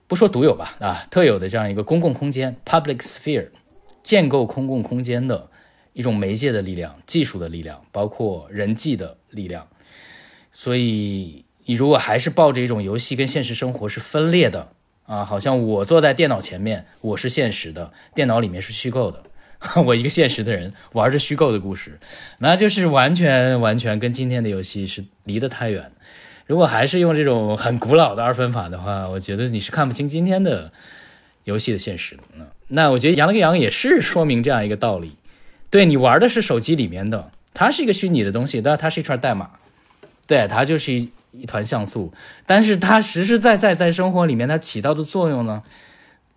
[0.06, 3.50] 不说独有吧，啊，特有的这样一个公共空间 public sphere，
[4.02, 5.50] 建构公共空间的
[5.92, 9.68] 一种媒介的力量、技术的力量，包括人际的力量。
[10.50, 11.44] 所以。
[11.66, 14.68] 你如果还是抱着一种游戏跟现实生活是分裂的
[15.06, 19.22] 啊，好像我坐在电脑前面，我是现实的，电脑里面是虚构的，
[19.84, 21.98] 我一个现实的人玩着虚构的故事，
[22.38, 25.92] 那就是完全完全跟今天的游戏是离得太远。
[26.46, 30.72] 如果还是用这种很古老的二分法的话，我觉得你是看不清今天的
[31.44, 32.22] 游戏的现实的。
[32.68, 35.16] 那我觉得羊了个羊也是说明这样一个道理：
[35.70, 39.50] 对你玩的是手机里面的，它是一个虚拟的东西，但它是一串代码，
[40.26, 41.46] 对，它就是一。
[41.46, 42.12] 团像素，
[42.46, 45.62] 但是它实实在在在生活里面它起到的作用呢，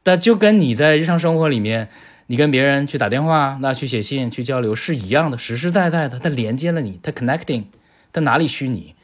[0.03, 1.89] 那就跟你在日常生活里面，
[2.27, 7.65] 你跟别人去打电话、那去写信、去交流是一样的，实实在在的，它连接了你，它 connecting，
[8.11, 8.95] 它哪里虚拟？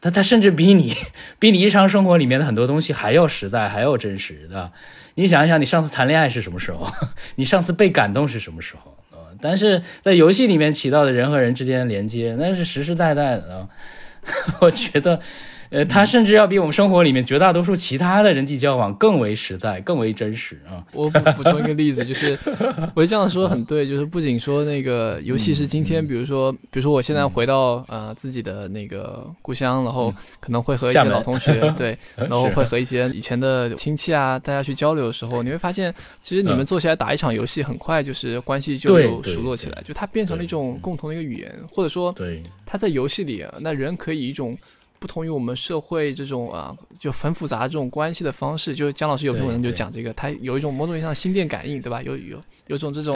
[0.00, 0.94] 它它甚至比你
[1.38, 4.72] 比你日常生活里面的很多东西还要实在，还要真实的。
[5.14, 6.90] 你想一想，你上次谈恋爱是什么时候？
[7.36, 8.96] 你上次被感动是什么时候？
[9.40, 13.68] 但是在游戏里面起到的人和人之间的连接，那是实实在在的。
[14.60, 15.20] 我觉得，
[15.72, 20.84] 呃，它甚至要比我们生活里面绝大多数其他的人际交往更为实在、更为真实啊！
[20.92, 22.38] 我补充一个例子，就是
[22.94, 42.42] 我这样说很对，就是不仅说那个游戏是今天，比如说，比如说我现在回到呃自己的那个故乡，然后可能会和一些老同学对， 然后会和一些以前的亲戚啊，大家去交流的时候，你会发现，其实你们坐下来打一场游戏，很快就是关系就有熟络起来，就它变成了一种共同的一个语言，或者说，对。
[42.64, 44.56] 他在游戏里，那人可以以一种
[45.02, 52.00] 不同于我们社会这种啊，就很复杂这种关系的方式，就是姜老师有篇文章就讲这个，他有一种某种意义上心电感应，对吧？
[52.02, 53.12] 有有有种这种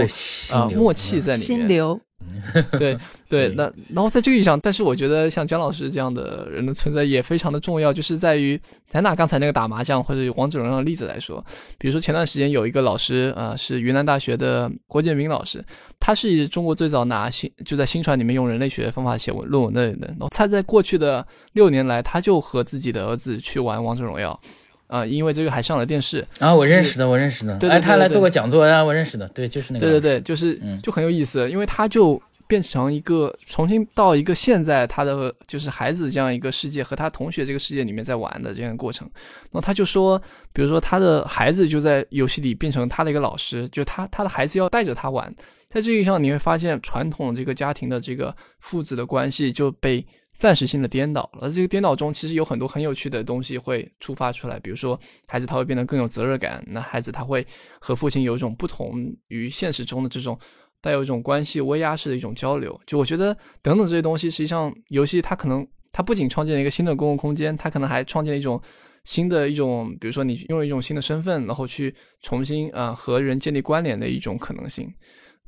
[0.53, 1.47] 啊默契在里面。
[1.47, 2.01] 心流。
[2.79, 2.97] 对
[3.29, 11.45] 对，那然后在这个意义上，但是我觉得像姜老师这样的人的存在也非常的重要，就是在于咱拿刚才那个打麻将或者王者荣耀的例子来说，
[11.79, 15.63] 比如说前段时间有一个老师啊，是云南大学的郭建明老师，
[16.07, 24.41] 他是中国最早拿新就在新传里面用人类学方法写文论文的人，然后他在过去的六年来，他就和自己的儿子去玩王者荣耀，
[24.87, 26.25] 啊，因为这个还上了电视。
[26.39, 32.23] 啊，我认识的，我认识的，哎，他来做过讲座啊，我认识的，对，就是那个，对对对，就是就很有意思，因为他就。
[32.49, 39.11] 变成一个重新到一个现在他的就是孩子这样一个世界和他同学这个世界里面在玩的这样的过程，
[39.51, 40.17] 那他就说，
[40.53, 45.35] 比如说他的孩子就在游戏里变成他的一个老师，就他他的孩子要带着他玩，
[45.69, 50.05] 在这个上你会发现传统这个家庭的这个父子的关系就被
[50.37, 51.51] 暂时性的颠倒了。
[51.51, 57.47] 这个颠倒中其实有很多很有趣的东西会触发出来，比如说孩子他会变得更有责任感，那孩子他会
[57.81, 58.95] 和父亲有一种不同
[59.29, 60.39] 于现实中的这种。
[60.83, 62.79] 带有一种关系威压式的一种交流。
[62.87, 68.61] 就我觉得等等这些东西，实际上游戏它可能它不仅创建了一个新的公共空间，它可能还创建了一种
[69.03, 71.93] 新的一种，比如说你用一种新的身份，然后去
[72.23, 74.89] 重新啊和人建立关联的一种可能性。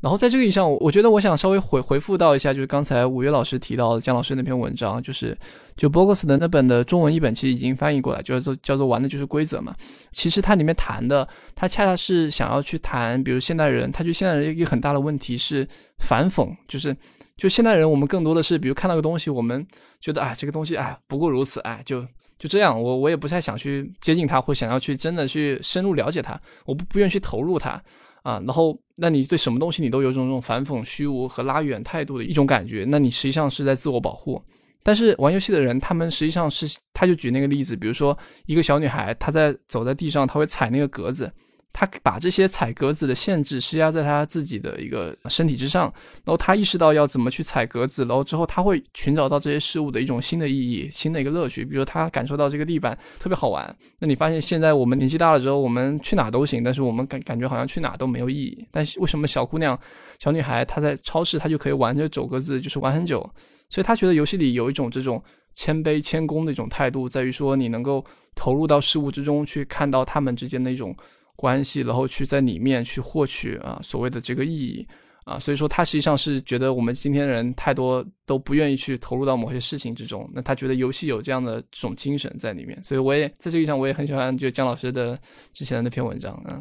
[0.01, 5.37] 然后在这个意义上，我觉得我想稍微回回复到一下，就是刚才五月老师提到的姜老师那篇文章，就是
[5.77, 9.75] 就 Bogus 的那本的中文译本其实已经翻译过来，叫做叫做玩的就是规则嘛。
[10.13, 11.27] 其实它里面谈的，
[11.57, 15.67] 它恰恰是想要去谈，比如现代人，他就现代人一个很大的问题是
[15.99, 16.97] 反讽，就是
[17.37, 19.67] 就现代人我们更多的是，比如看到个东西，我们
[20.01, 22.07] 觉得啊这个东西啊不过如此，哎就
[22.39, 27.83] 就这样，我我也不太想去接近它，或想要去真的去深入了解它，我不不愿意去投入它。
[28.29, 34.39] 啊，然后，那你对什么东西你都有种这种反讽、虚无和拉远态度的一种感觉，那你实际上是在自我保护。
[34.83, 41.33] 但是玩游戏的人，他们实际上是，他就举那个例子，比如说一个小女孩，她在走在地上，她会踩那个格子。
[41.73, 45.83] 他把这些踩格子的限制施压在他自己的一个身体之上，
[46.25, 51.64] 然后他意识到要怎么去踩格子，然后之后他会寻找到这些事物的一种新的意义、新的一个乐趣。
[51.64, 53.77] 比如他感受到这个地板特别好玩。
[54.01, 58.66] 那你发现现在我们年纪大了之后，我们去哪都行，但是我们感感觉好像去哪都没有意义。
[58.73, 59.79] 但是为什么小姑娘、
[60.19, 63.21] 小女孩她在超市她就可以玩着走格子，就是玩很久？
[63.69, 68.05] 所以她觉得游戏里有一种这种谦卑、谦恭的一种态度，在于说你能够
[68.35, 70.93] 投入到事物之中去，看到他们之间的一种。
[71.39, 74.84] 关系，然后去在里面去获取啊所谓的这个意义
[75.24, 85.16] 啊，所以说他实际上是觉得我们今天的人太多都不愿意去投入到某些事情之中，那他觉得游戏有这样的这种精神在里面，所以我也在这个意义上我也很喜欢就姜老师的
[85.53, 86.61] 之前的那篇文章啊。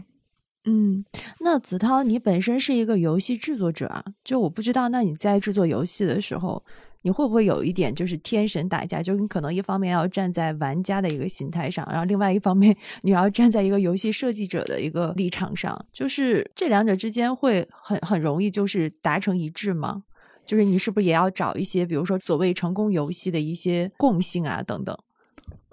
[0.65, 1.03] 嗯，
[1.39, 6.63] 那子涛你本身是一个游戏制作者啊，就我不知道那你在制作游戏的时候。
[7.03, 9.01] 你会不会有一点就是天神打架？
[9.01, 20.03] 就你可能一方面要站在玩家的一个心态上，然后另外一方面你要站在一个游戏设计者的一个立场上，就是这两者之间会很很容易就是达成一致吗？
[20.45, 24.97] 就是你是不是也要找一些，比如说所谓成功游戏的一些共性啊等等？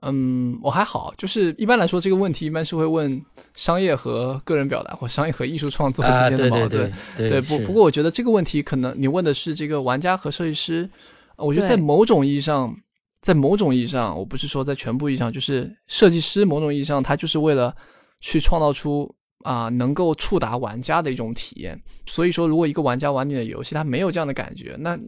[0.03, 6.93] 嗯，我还好，就是一般来说这个问题一般是会问商业和个人表达或商业和艺术创作之间的矛盾。
[7.17, 10.89] 对，不不过我觉得这个问题可能你问的是这个玩家和设计师。
[11.37, 12.75] 我觉得在某种意义上，
[13.21, 17.75] 在某种意义上，我不是说在全部意义上，就是设计师某种意义上，他就是为了
[18.21, 21.81] 去创造出啊能够触达玩家的一种体验。
[22.07, 24.99] 所以说，如果一个玩家玩你的游戏，他没有这样的感觉，那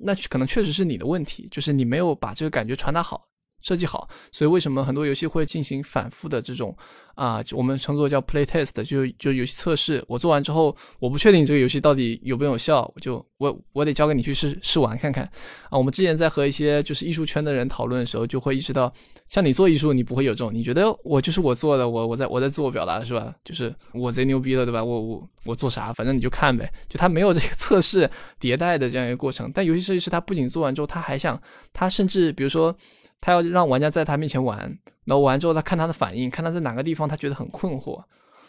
[0.00, 3.22] 那可能确实是你的问题，就是你没有把这个感觉传达好。
[3.62, 6.76] 设计好，所以为什么很多游戏会进行反复的这种
[7.14, 10.04] 啊，我们称作叫 play test，就就游戏测试。
[10.08, 15.24] 我做完之后，我不确定这个游戏到底有没有效，我就我我得交给你去试试玩看看
[15.70, 15.78] 啊。
[15.78, 18.92] 我们之前在和一些就是艺术圈的人讨论的时候，就会意识到，
[19.28, 23.34] 像你做艺术，你不会有这种，你觉得我就是我做的，我我在我在自我表达是吧？
[23.44, 24.82] 就是我贼牛逼了，对吧？
[24.82, 26.72] 我我我做啥，反正你就看呗。
[26.88, 28.10] 就他没有这个测试
[28.40, 29.50] 迭代的这样一个过程。
[29.54, 31.40] 但游戏设计师他不仅做完之后，他还想，
[31.74, 32.74] 他甚至比如说。
[33.22, 34.58] 他要让玩家在他面前玩，
[35.04, 38.02] 然后玩之后他看他的反应，看他在哪个地方他觉得很困惑，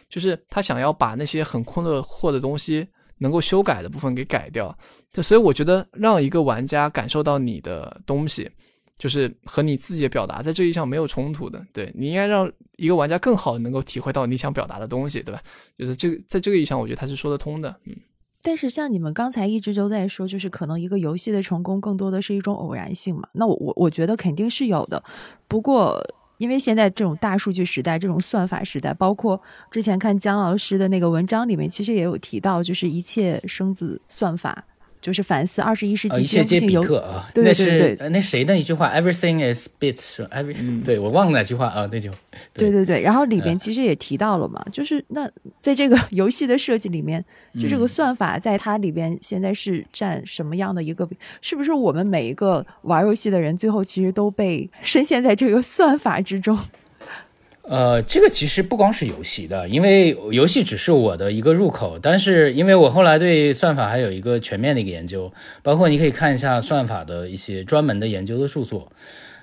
[0.10, 2.86] 就是他想要把那些很困惑的东西
[3.20, 4.76] 能够修改的部分给改掉。
[5.12, 8.50] 就所以我觉得让一个玩家感受到你的东西，
[8.98, 11.64] 就是和你自己的表达在这一上没有冲突的。
[11.72, 15.40] 对你应该让一个玩家更好能够体会到你想表达的东西，对吧？
[15.78, 17.76] 就是这个在这个意义上，我觉得他是说得通的。
[17.86, 17.96] 嗯。
[18.44, 23.28] 但是像你们刚才一直都在说，就是可能一个游戏的成功更多的是一种偶然性嘛？
[23.32, 25.02] 那我我我觉得肯定是有的。
[25.48, 26.00] 不过
[26.38, 29.42] 因为现在这种大数据时代，这种算法时代，包括
[29.72, 34.66] 之前看姜老师的那个文章里面，其实也有提到，就是一切生子算法。
[35.04, 42.10] 就是反思二十一世纪一切有特啊，那是那谁的一句话，Everything is bits，every，对我忘了哪句话啊，那就
[42.54, 43.02] 对对对。
[43.02, 45.30] 然后里边其实也提到了嘛，就是那
[45.60, 47.24] 在这个 游戏的设计里面，
[47.62, 51.06] 就这个算法在它里边现在是占什么样的一个？
[51.42, 56.58] 是不是我们每一个玩游戏的人，最后其实都被深陷在这个算法之中？
[57.64, 61.98] 呃，这个其实不光是游戏的，因为游戏只是我的一个入口。
[61.98, 68.92] 但是因为我后来对算法还有一个全面的一个研究，包括你可以看一下算法的一些专门的研究的著作。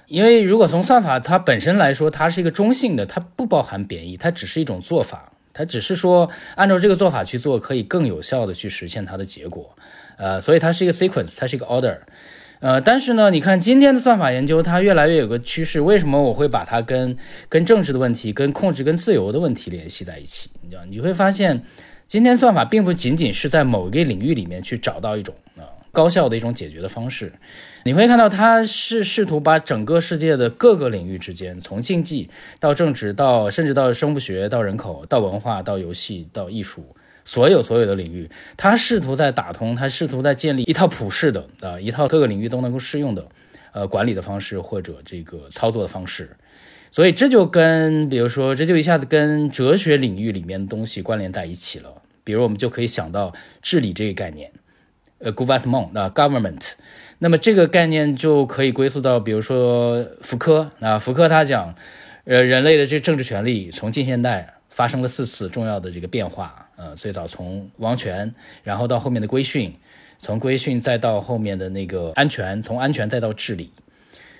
[0.06, 9.74] 因为如果从算法它本身来说，它是一个中性的，它不包含贬义，它只是一种做法，它只是说按照这个做法去做，可以更有效的去实现它的结果。
[10.18, 11.96] 呃，所以它是一个 sequence，它是一个 order。
[12.60, 15.80] 呃，但是呢，你看今天的算法研究，它越来越有个趋势。
[15.80, 17.16] 为什么我会把它跟
[17.48, 20.50] 跟政治的问题、跟控制、跟自由的问题联系在一起？
[20.60, 21.62] 你知道，你会发现，
[22.06, 27.32] 今天算法并不仅仅是在某一个领域里面去找到一种啊高效的一种解决的方式。
[27.84, 36.84] 你会看到，它是试图把整个世界的各个领域之间，从竞技到政治，到甚至到生物学，到人口，到文化，到游戏，到艺术，
[37.24, 43.26] 所有所有的领域，他试图在打通，他试图在建立一套普世的啊，一套各个领域都能够适用的，
[43.72, 46.36] 呃，管理的方式或者这个操作的方式。
[46.92, 52.02] 所以这就跟，比如说，这就一下子跟哲学领域里面的东西关联在一起了。
[52.24, 54.50] 比如我们就可以想到治理这个概念，
[55.18, 56.72] 呃，government 啊，government。
[57.20, 61.74] 那么这个概念就可以归宿到，比如说福柯啊，福柯他讲，
[62.24, 69.76] 呃，人类的这政治权利从近现代发生了四次重要的这个变化，呃，最早从王权，然后到后面的规训，
[70.18, 73.70] 从规训再到后面的那个安全，从安全再到治理。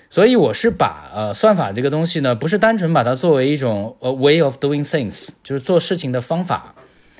[0.09, 6.73] 所以我是把呃算法这个东西呢，不是单纯把它作为一种呃 way of doing things，就是做事情的方法，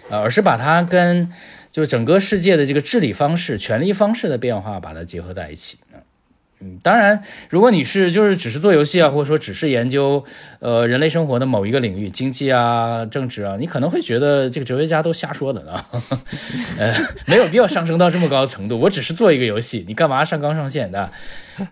[0.10, 1.32] 呃，而是把它跟
[1.72, 5.78] 就是整个世界的这个治理方式、权力方式的变化把它结合在一起。
[6.64, 10.24] 嗯，当然，如果你是就是只是做游戏啊，或者说只是研究
[10.60, 15.84] 呃人类生活的某一个领域，经济啊、政治啊，你可能会觉得这个哲学家都瞎说的呢，
[16.78, 16.94] 呃，
[17.26, 18.80] 没有必要上升到这么高的程度。
[18.80, 21.10] 我只是做一个游戏，你干嘛上纲上线的？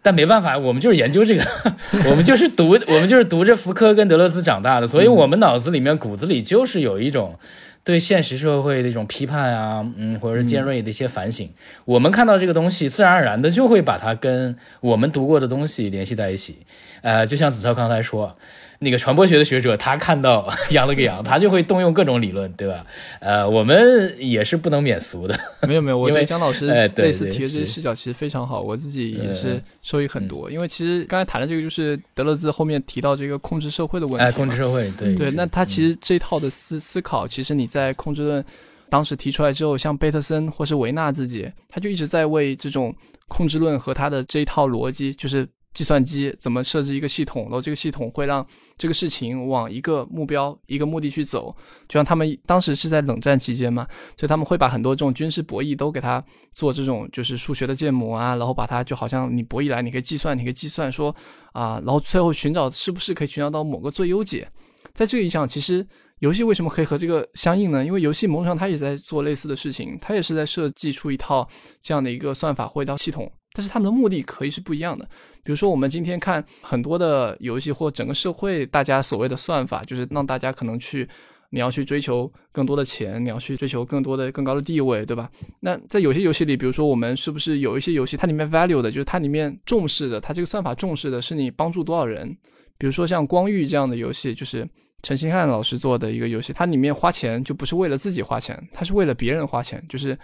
[0.02, 1.44] 但没办法，我们就是研究这个，
[2.10, 7.38] 我们就是读，我们就是读着福柯跟德勒斯长大的，所以我们脑子里面骨子里就是有一种。
[7.84, 11.50] 对现实社会的一种批判啊，嗯，或者是尖锐的一些反省，
[11.86, 16.58] 我们看到这个东西，自然而然的就会把它跟我们读过的东西联系在一起。
[17.02, 18.38] 呃，就像子超刚才说。
[18.82, 22.82] 那个传播学的学者，他看到 羊了个羊，他就会动用各种理论，对吧？
[23.20, 25.38] 呃，我们也是不能免俗的。
[25.68, 26.66] 没有没有，我觉得姜老师
[26.96, 30.50] 类似提的这些视角其实非常好，我自己也是受益很多。
[30.50, 34.24] 因为其实刚才谈的这个就是德勒兹后面提到这个控制社会的问题。
[34.24, 35.30] 哎，控制社会，对对。
[35.32, 38.44] 那他其实这套的思思考，其实你在控制论
[38.90, 42.96] 当时提出来之后，像贝特森或是维纳自己，他就一直在为这种
[43.28, 45.46] 控制论和他的这一套逻辑，就是。
[45.74, 48.46] 计算机怎么设置一个系统，然后这个系统会让
[48.78, 51.56] 这个事情往一个目标、一个目的去走。
[51.88, 61.16] 就像他们当时是在冷战期间嘛，所以他们会把很多这种军事博弈都给它做这种就是数学的建模啊，然后把它就好像你博弈来，你可以计算，你可以计算说
[61.54, 64.50] 啊，然后最后寻找是不是可以寻找到某个最优解。
[64.94, 65.86] 在这个意义上，其实
[66.20, 67.86] 游戏为什么可以和这个相应呢？
[67.86, 71.48] 因为游戏某种上它也在做类似的事情，它也是在设计出一套
[71.80, 73.32] 这样的一个算法或一套系统。
[73.60, 75.04] 但是他们的目的可以是不一样的。
[75.44, 81.06] 比如说，我们今天看很多的游戏或整个社会，大家所谓的算法，就是让大家可能去，
[81.50, 85.30] 你要去追求更多的钱，你要去追求更多的更高的地位，对吧？
[85.60, 92.34] 那在有些游戏里，比如说我们是不是有一些游戏，它里面 value 的，就是它里面重视的，它这个算法重视的是你帮助多少人？
[92.78, 94.66] 比如说像《光遇》这样的游戏，就是
[95.04, 100.18] 陈星汉老师做的一个游戏，它里面花钱就不是为了自己花钱，它是为了别人花钱，就是。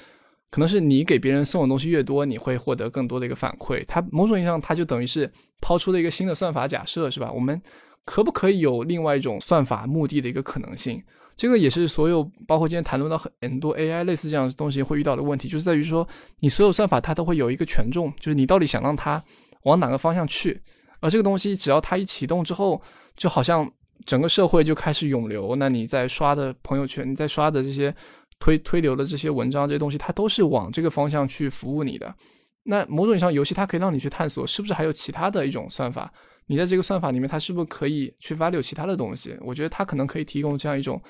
[0.51, 3.83] 可能是你给别人送的东西越多，你会获得更多的一个反馈。
[3.85, 5.29] 它某种意义上，它就等于是
[5.59, 7.29] 抛出了一个新的算法假设，是吧？
[7.31, 7.61] 我们
[8.05, 11.03] 可不可以有另外一种算法目的的一个可能性？
[11.35, 16.07] 这个也是所有包括今天谈论到很多 AI 类似这样的东西会遇到的问题，就是在于说，
[16.39, 19.21] 你所有算法它都会有一个权重，就是你到底想让它
[19.63, 20.61] 往哪个方向去。
[21.01, 22.81] 而这个东西只要它一启动之后，
[23.17, 23.69] 就好像
[24.05, 25.53] 整个社会就开始涌流。
[25.57, 27.93] 那你在刷的朋友圈，你在刷的这些。
[28.39, 32.13] 推推流的这些文章，这些东西，它都是往这个方向去服务你的。
[32.63, 36.11] 那某种意义上，游戏它可以让你去探索，是不是还有其他的一种算法？
[36.47, 39.35] 你在这个算法里面，它是不是可以去 value 其他的东西？
[39.41, 41.01] 我觉得它可能可以提供这样一种，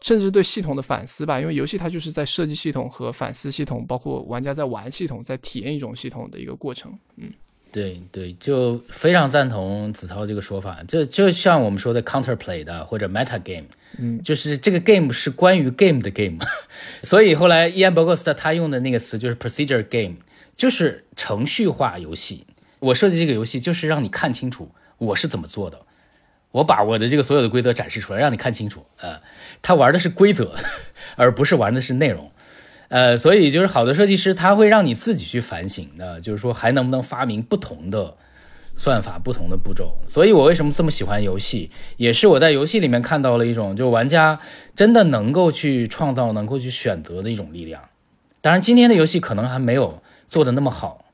[0.00, 1.40] 甚至对系统的反思吧。
[1.40, 6.92] 因为游戏它就是在设计系统和反思系统，包括玩家在玩系统，在体验一种系统的一个过程。
[7.16, 7.30] 嗯。
[7.72, 10.78] 对对，就非常赞同子韬这个说法。
[10.88, 13.66] 就就像我们说的 counterplay 的或者 meta game，
[13.98, 16.38] 嗯，就是这个 game 是关于 game 的 game。
[17.02, 20.16] 所以后来伊安伯格斯特他用的那个词就是 procedure game，
[20.56, 22.46] 就是程序化游戏。
[22.80, 25.78] 我设计这个游戏就是让你看清楚我是怎么做的，
[26.50, 28.84] 我把我的这个所有的规则展示出来，让你看清楚。
[29.00, 29.20] 呃，
[29.62, 30.56] 他玩的是规则，
[31.16, 32.32] 而不是玩的是内容。
[32.90, 38.16] 呃，所以就是好的设计师，他会让你自己去反省的，就是说还能不能发明不同的
[38.74, 39.96] 算法、不同的步骤。
[40.04, 44.40] 所以我为什么这么喜欢游戏，也是我在游戏里面看到了一种，就玩家
[44.74, 47.80] 真的能够去创造、能够去选择的一种力量。
[48.40, 51.04] 当然，今天的游戏可能还没有做的那么好，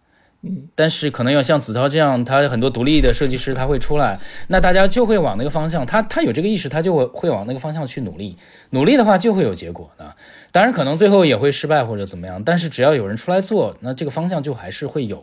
[0.41, 4.18] 嗯，但是可能要像子韬这样，他很多独立的设计师他会出来，
[4.49, 8.39] 那大家就会往那个方向，他他有这个意识，他就会会往那个方向去努力，
[8.70, 10.16] 努力的话就会有结果的。
[10.57, 15.22] 当然，可能最后也会失败或者怎么样，但是只要有人出来做，那这个方向就还是会有，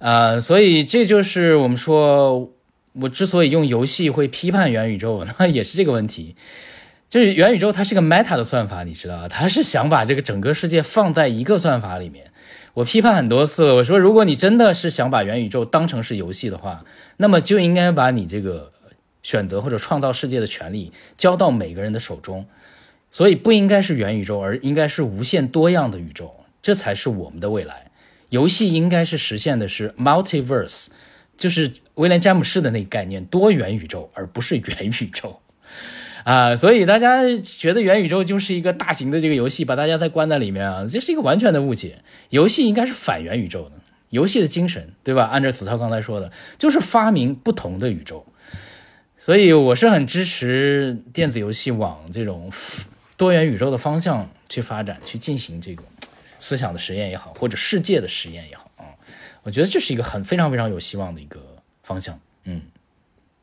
[0.00, 2.50] 呃，所以这就是我们说，
[2.94, 6.34] 我之所以用游戏会批判元宇宙，那也是这个问题，
[7.08, 12.32] 就是元宇宙它是个 meta 的算法，你知道它是想把这个整个世界放在一个算法里面。
[12.74, 16.84] 我批判很多次，我说，如果你真的是想把元宇宙当成是游戏的话，
[17.18, 18.72] 那么就应该把你这个
[19.22, 22.46] 选择或者创造世界的权利交到每个人的手中。
[23.10, 27.90] 所以不应该是元宇宙，而应该是无限多样的宇宙，这才是我们的未来。
[28.28, 30.86] 游戏应该是实现的是 multiverse，
[31.36, 35.40] 就是威廉詹姆士的那个概念，多元宇宙，而不是元宇宙。
[36.22, 42.00] 啊，所以大家觉得元宇宙就是一个大型的这个游戏，把大家再关在里面啊，这是一个完全的误解。
[42.28, 43.72] 游戏应该是反元宇宙的，
[44.10, 45.24] 游戏的精神，对吧？
[45.24, 48.26] 按照子韬刚才说的，就是发明不同的宇宙。
[49.18, 52.50] 所以我是很支持电子游戏往这种
[53.20, 55.84] 多元宇宙的方向去发展，去进行这种
[56.38, 58.96] 思想的实验也好，或者世界的实验也好啊。
[59.42, 61.38] 我觉得这是一个很非常非常有希望的一个
[61.82, 62.62] 方向，嗯。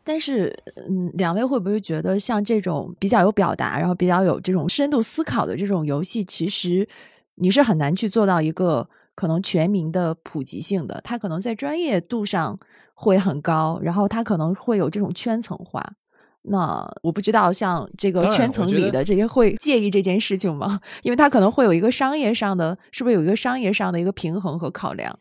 [0.04, 0.58] 但是，
[0.90, 6.88] 嗯，两位会不会觉得像这种比较有表达，然后比较有这种深度思考的这种游戏，其实
[7.36, 11.00] 你是很难去做到一个可能全民的普及性的？
[11.04, 12.60] 它可能在专业度上
[12.96, 15.94] 会很高，然后它可能会有这种圈层化。
[16.50, 20.80] 那我不知道，像这个圈层里的这些会介意这件事情吗？
[21.04, 25.18] 因为他可能会有一个商业上的，是不是有一个商业上的一个平衡和考量？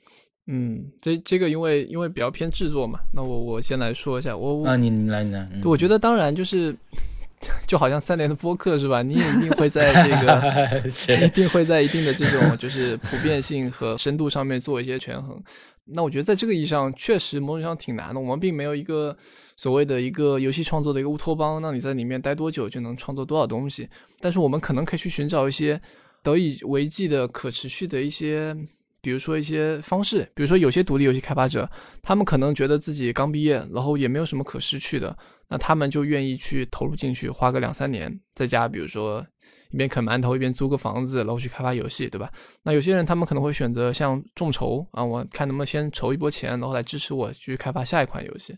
[0.49, 6.73] 嗯，这这个因为因为比较偏制作嘛，那我我先来说一下，我啊，你你来你来，我觉得当然就是，
[7.67, 9.03] 就好像三联的播客是吧？
[9.03, 15.43] 你也一定会在这个， 一定会在一定的这种就是普遍性和深度上面做一些权衡。
[15.87, 18.21] 那我觉得在这个意义上，确实某种上挺难的。
[18.21, 19.17] 我们并没有一个
[19.57, 23.89] 所谓的一个游戏创作的一个乌托邦，让你在里面待多久就能创作多少东西。
[24.21, 25.81] 但是我们可能可以去寻找一些
[26.23, 28.57] 得以为继的可持续的一些。
[29.03, 31.71] 比如说一些方式，比如说有些独立游戏开发者，
[32.03, 35.17] 他们可能觉得自己刚毕业，然后也没有什么可失去的，
[35.49, 39.25] 那他们就愿意去投入进去，花个两三年，在家，比如说
[39.71, 42.31] 一边啃馒头一边租个房子，然后去开发游戏，对吧？
[42.63, 48.57] 那有些人他们可能会选择像众筹啊，我看能不能先筹一波钱，然后来支持我去开发下一款游戏。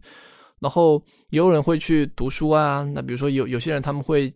[0.61, 4.32] 然后也有人会去读书啊，那比如说有有些人他们会。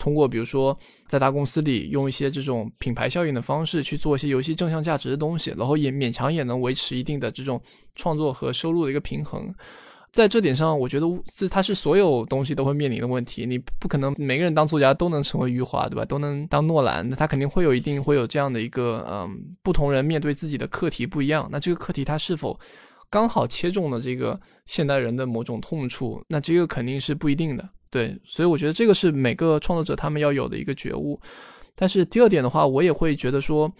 [0.00, 7.60] 通过比如说在大公司里用一些这种品牌效应的方式去做一些游戏正向价值的东西，然后也勉强也能维持一定的这种
[7.96, 9.52] 创作和收入的一个平衡。
[10.10, 13.44] 在这点上，我觉得是它是所有东西都会面临的问题。
[13.44, 16.04] 你不可能每个人当作家都能成为余华，对吧？
[16.04, 21.48] 都能当诺兰，那他肯定会有一定会有这样的一个嗯，不同人面对自己的课题不一样。
[21.52, 22.58] 那这个课题他是否
[23.10, 26.22] 刚好切中了这个现代人的某种痛处？
[26.28, 27.68] 那这个肯定是不一定的。
[27.90, 31.20] 对，所以我觉得这个是每个创作者他们要有的一个觉悟。
[31.74, 33.72] 但是第二点的话，我也会觉得说，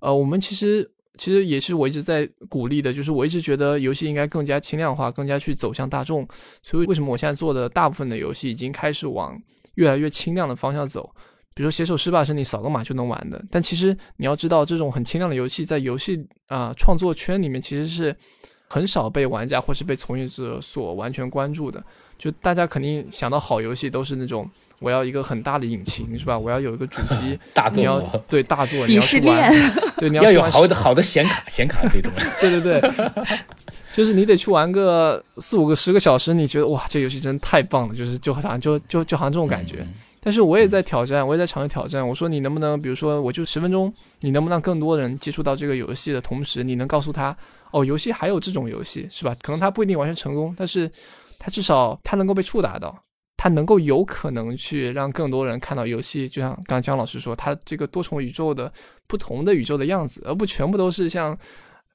[0.00, 6.26] 呃，我们其实其实也是我一直在鼓励的，就是我一直觉得游戏应该更加轻量化，更加去走向大众。
[6.62, 9.40] 所以为什么我现在做的大部分的游戏已经开始往
[9.74, 11.08] 越来越轻量的方向走？
[11.54, 13.40] 比如写首诗吧，是你扫个码就能玩的。
[13.48, 18.16] 但其实你要知道，这种很轻量的游戏在游戏啊创作圈里面其实是
[18.68, 21.80] 很少被玩家或是被从业者所完全关注的。
[22.18, 24.50] 就大家肯定想到好游戏都是那种
[24.84, 26.38] 我要一个很大的引擎是吧？
[26.38, 29.52] 我要有一个主机 大作，你要对大作你要去玩，
[29.96, 32.92] 对你要有好的好的显卡显卡这种，对 对对，
[33.94, 39.86] 就是你得去玩个四五个十个小时，你觉得哇这游戏真太棒了，就是就好像就就就好像这种感觉。
[40.20, 42.06] 但是我也在挑战，我也在尝试挑战。
[42.06, 47.36] 我说你能不能，比如说我就十分钟，你能不能让更多人接触到这个游戏的同时，你能告诉他
[47.72, 49.34] 哦，游戏还有这种游戏是吧？
[49.42, 50.90] 可能他不一定完全成功，但是。
[51.36, 52.96] 他至少他能够被触达到，
[53.44, 58.72] 它能够有可能去让更多人看到游戏，就像刚姜老师说，它这个多重宇宙的
[59.06, 61.36] 不同的宇宙的样子，而不全部都是像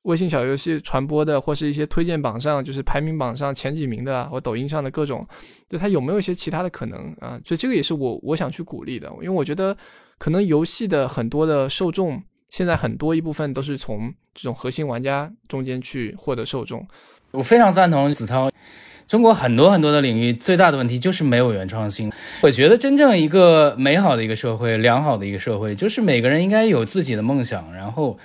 [0.04, 5.28] 微信小游戏传播的，或是一些推荐榜上就是排名榜上前几名的，或抖音上的各种，
[5.68, 7.41] 就它有没有一些其他的可能啊？
[7.43, 9.76] 所以这个也是我我想去鼓励的，因为我觉得
[10.20, 16.88] 可能游戏的很多的受众，现在很多一部分都是从这种核心玩家中间去获得受众。
[17.32, 18.52] 我非常赞同子韬。
[19.10, 22.12] 中国很多很多的领域最大的问题就是没有原创性。
[22.41, 28.20] 我觉得真正一个美好的一个社会，良好的一个社会，就是每个人应该有自己的梦想，然后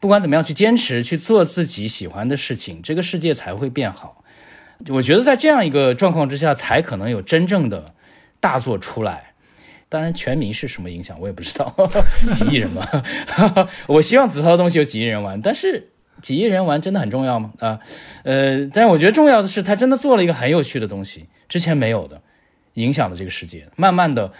[0.00, 4.24] 不管怎么样去坚持去做自己喜欢的事情，这个世界才会变好。
[4.88, 7.94] 我觉得在这样一个状况之下，才可能有真正的
[8.40, 9.34] 大作出来。
[9.88, 11.72] 当然，全民是什么影响我也不知道，
[12.34, 12.84] 几亿人嘛。
[13.86, 15.84] 我希望子韬的东西有几亿人玩，但是。
[16.24, 17.52] 几亿人玩真的很重要吗？
[17.60, 17.78] 啊，
[18.22, 22.18] 呃，但是我觉得重要的是，他真的做了一个很有趣的东西，之前没有的，
[22.74, 23.68] 影响了这个世界。
[23.76, 24.32] 慢慢的，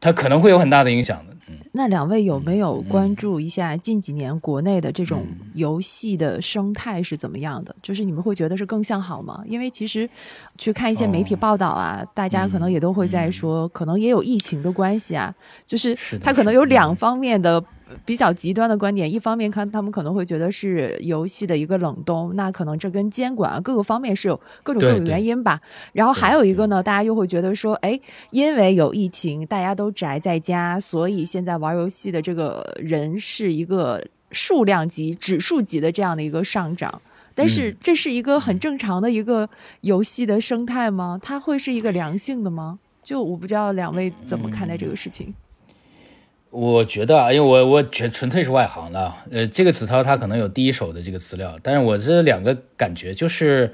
[0.00, 1.34] 他可能会有很大的影响的。
[1.48, 7.74] 嗯，那两位有没有关注一下近几年国内的这种游戏的生态是怎么样的？
[7.82, 9.42] 就是你们会觉得是更向好吗？
[9.44, 10.08] 因为其实
[10.56, 15.34] 去看一些媒体报道啊，大家可能也都会在说，可能也有疫情的关系啊，
[15.66, 17.60] 就是它可能有两方面的。
[18.04, 25.60] 比较极端的观点，一方面看他们可能会觉得是游戏的一个冷冻，那可能这跟监管啊各个方面是有各种各种原因吧。
[25.92, 27.98] 然后还有一个呢，大家又会觉得说，哎，
[28.30, 37.00] 因为有疫情，大家都宅在家，所以现在玩游戏的这个人是一个数量级、指数级的这样的一个上涨。
[37.34, 39.48] 但是这是一个很正常的一个
[39.80, 41.18] 游戏的生态吗？
[41.22, 42.78] 它会是一个良性的吗？
[43.02, 45.34] 就我不知道两位怎么看待这个事情。
[46.52, 53.72] 我觉得啊，因为我我纯纯粹是外行的，呃，这个子韬他可能有第一手的这个资料，但是我这两个感觉就是，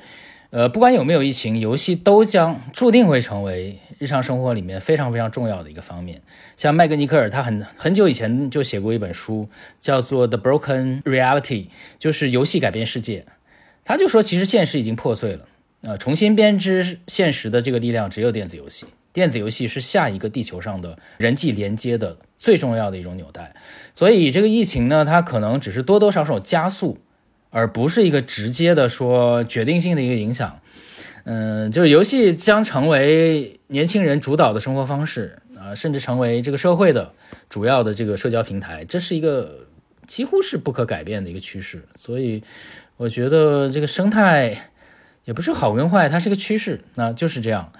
[0.51, 6.23] 呃，不管有没有疫情，游戏都将注定会成为日常生活里面非常非常重要的一个方面。
[6.57, 9.49] 像麦格尼克尔，他很很久以前就写过一本书，
[9.81, 11.65] 叫做《The Broken Reality》，
[11.99, 13.27] 就是游戏改变世界。
[13.85, 15.49] 他就说，其实现实已经破碎了，
[15.81, 18.87] 呃，重新编织现实的这个力量只有电子游戏。
[19.13, 23.55] 电子游戏是下一个地球上的人际连接的最重要的一种纽带，
[23.95, 26.99] 所以这个疫情呢，它可能只是多多少少加速，
[27.51, 30.61] 而不是一个直接的说决定性的一个影响。
[31.25, 37.13] 嗯，就是游戏将成为年轻人主导的生活方式啊，甚至成为这个社会的
[37.51, 39.67] 主要的这个社交平台，这是一个
[40.07, 41.85] 几乎是不可改变的一个趋势。
[41.99, 42.43] 所以
[42.97, 44.71] 我觉得这个生态
[45.25, 47.73] 也不是好跟坏，它是个趋势，那就是这样。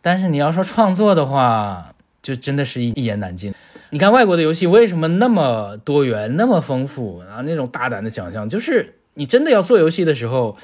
[0.00, 3.52] 但是你要说创作的话，就真的是一一言难尽。
[3.90, 7.40] 你看外国的游戏为什么那么多元、那么丰富啊？
[7.44, 10.56] 那种大胆的想象，就是你真的要做游戏的时候，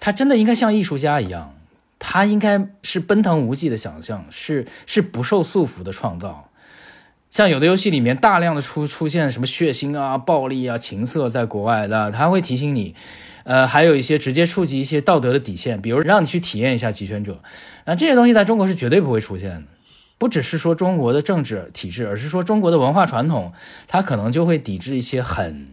[0.00, 1.54] 他真的应该像艺术家一样，
[1.98, 6.50] 他应该是奔腾无际的想象，是是不受束缚的创造。
[7.30, 12.94] 像有的游戏里面大量的出出现什么血腥啊、暴力啊、情色，在国外的，他会提醒你。
[13.44, 17.40] 呃，还有一些直接触及一些道德的底线，比如让你去体验一下集权者，
[17.84, 19.62] 那这些东西在中国是绝对不会出现的。
[20.18, 23.52] 不只是说中国的政治体制，而是说中国的文化传统，
[23.86, 25.68] 它可能就会抵制一些很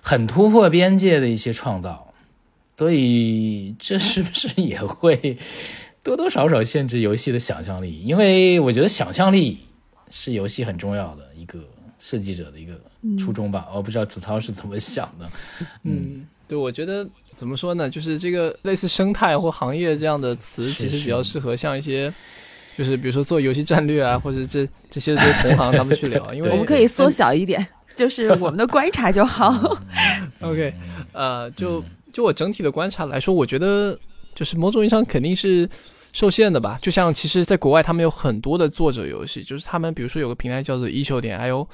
[0.00, 2.12] 很突破边界的一些创造。
[2.78, 5.38] 所以，这是不是也会
[6.02, 8.02] 多多少少限制游戏的想象力？
[8.02, 9.60] 因为我觉得想象力
[10.10, 11.58] 是游戏很重要的一个
[11.98, 12.78] 设计者的一个
[13.18, 13.68] 初衷吧。
[13.74, 15.30] 我不知道子韬是怎么想的，
[15.84, 16.26] 嗯。
[16.48, 17.90] 对，我觉得怎么说呢？
[17.90, 22.12] 就是这个类似生态或行业这样的词，其实比较适合像一些，
[22.76, 26.32] 就是比如说做游戏战略啊，或者这这些这些同行他们去聊。
[26.34, 29.78] 因为我们可以缩小一点，就是我们的观察就好。
[30.40, 30.72] OK，
[31.12, 33.98] 呃，就就我整体的观察来说，我觉得
[34.34, 35.68] 就是某种意义上肯定是
[36.12, 36.78] 受限的吧。
[36.82, 41.66] 就像其实，在国外他们有很多的作者游戏，就是他们比如说有个平台叫做一球点 IO，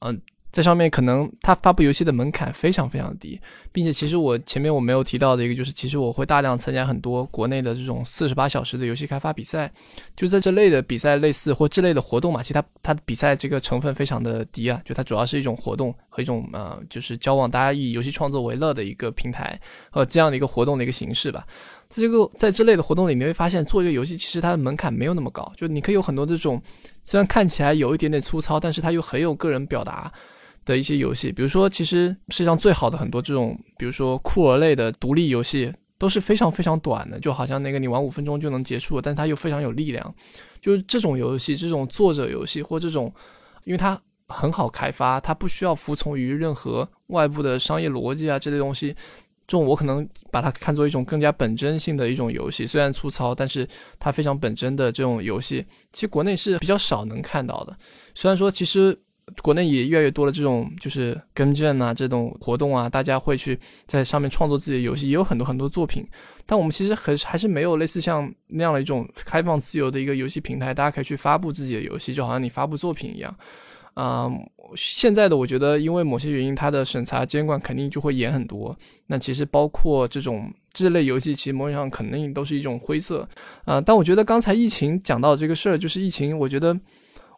[0.00, 0.20] 嗯。
[0.54, 3.40] 在上面可能它发布游戏的门槛非常非常低，
[3.72, 9.68] 并且其实我前面我没有提到的一个就是，其实我会大量参加很多国内的这种四十八小时的游戏开发比赛，
[10.14, 21.44] 就在这类的比赛类似或这类的活动嘛，其实它它比赛这个成分非常的低啊，就它主要是一种活动和一种呃就是交往大家以游戏创作为乐的一个平台和这样的一个活动的一个形式吧。
[21.90, 26.62] 这个在这类的活动里，你会发现做一个游戏其实它的门槛没有那么高，就你可以有很多这种
[27.02, 30.12] 虽然看起来有一点点粗糙，但是它又很有个人表达。
[30.64, 40.14] 的一些游戏，比如说，其实世界上最好的很多这种，比如说酷儿类的独立游戏，都是非常非常短的，就好像那个你玩五分钟就能结束，但它又非常有力量。
[40.60, 43.12] 就是这种游戏，这种作者游戏或这种，
[43.64, 48.94] 因为它很好开发，它不需要服从于任何外部的商业逻辑啊这类东西。
[49.46, 57.76] 这种我可能把它看作一种更加本真性的一种游戏，虽然粗糙，但是它非常本真的这种游戏，其实国内是比较少能看到的。
[58.14, 58.98] 虽然说其实。
[59.42, 66.06] 国内也越来越多的这种就是跟证啊这种活动啊，大家会去在上面创作自己的游戏，也有很多很多作品。
[66.44, 73.34] 但我们其实还还是没有类似像那样的一种开放自由的一个游戏平台，大家可以去发布自己的游戏，就好像你发布作品一样。
[73.96, 74.38] 嗯，
[74.76, 78.76] 现在的我觉得，因为某些原因，它的审查监管肯定就会严很多。
[79.06, 83.26] 那其实包括这种这类游戏，其实某种上肯定都是一种灰色。
[83.64, 86.78] 啊，但我觉得刚才疫情讲到这个事儿，就是疫情，我觉得。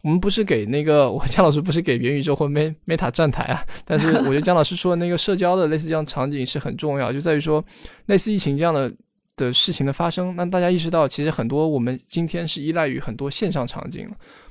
[0.07, 7.64] 我们不是给那个 我姜老师不是给元宇宙或 Meta 站台啊，但是我觉得姜老师说的那个社交的类似这样场景是很重要，就在于说
[8.07, 8.92] 类似疫情这样的
[9.34, 14.09] 的事情的发生，让大家意识到其实很多我们今天是依赖于很多线上场景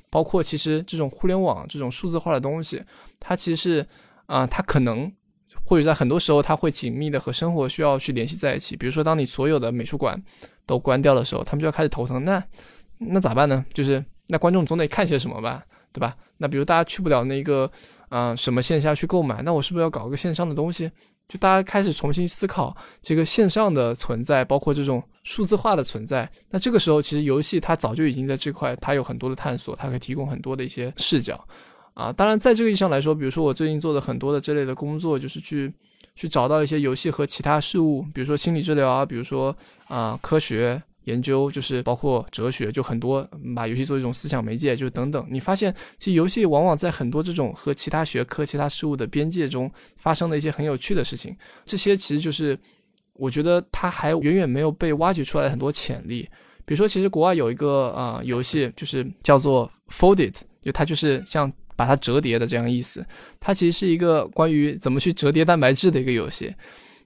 [0.09, 2.83] 包括其实这种互联网这种数字化的东西，
[3.17, 3.87] 它其实是
[4.25, 5.09] 啊，它可能
[5.63, 8.75] 或者在很多时候它会紧密的和生活需要去联系在一起。
[8.75, 10.21] 比如说，当你所有的美术馆
[10.65, 12.43] 都关掉的时候，他们就要开始头疼，那
[12.97, 13.65] 那咋办呢？
[13.73, 14.03] 就是。
[14.27, 15.63] 那观众总得看些什么吧，
[15.93, 16.15] 对吧？
[16.37, 17.69] 那比如大家去不了那个，
[18.09, 20.91] 嗯，什么线下去购买，那我是不是要搞个线上的东西？
[21.27, 26.29] 就大家开始重新思考这个线上的存在，包括这种数字化的存在。
[26.49, 31.43] 那这个时候，其实游戏它早就已经在这块，它有很多的探索，它可以提供很多的一些视角。
[31.93, 32.11] 啊。
[32.11, 35.73] 当然，在这个意义上来说，比如说我最近做的很多的这类的工作，就是去
[36.15, 39.55] 去找到一些游戏和其他事物，比如说心理治疗啊，比如说
[39.87, 40.81] 啊科学。
[41.05, 45.25] 研究就是包括哲学，就很多把游戏做一种思想媒介，就等等。
[45.29, 51.35] 你发现，其实游戏往往在很多这种和其他学科、其他事物的边界中发生的一些很有趣的事情。
[51.63, 52.57] 这些其实就是
[53.13, 56.27] 我觉得它还远远没有被挖掘出来很多潜力。
[56.65, 60.33] 比如说，其实国外有一个啊游戏，就是叫做 Folded，
[60.63, 63.05] 就它就是像把它折叠的这样意思。
[63.39, 66.51] 它其实是一个关于怎么去折叠蛋白质的一个游戏。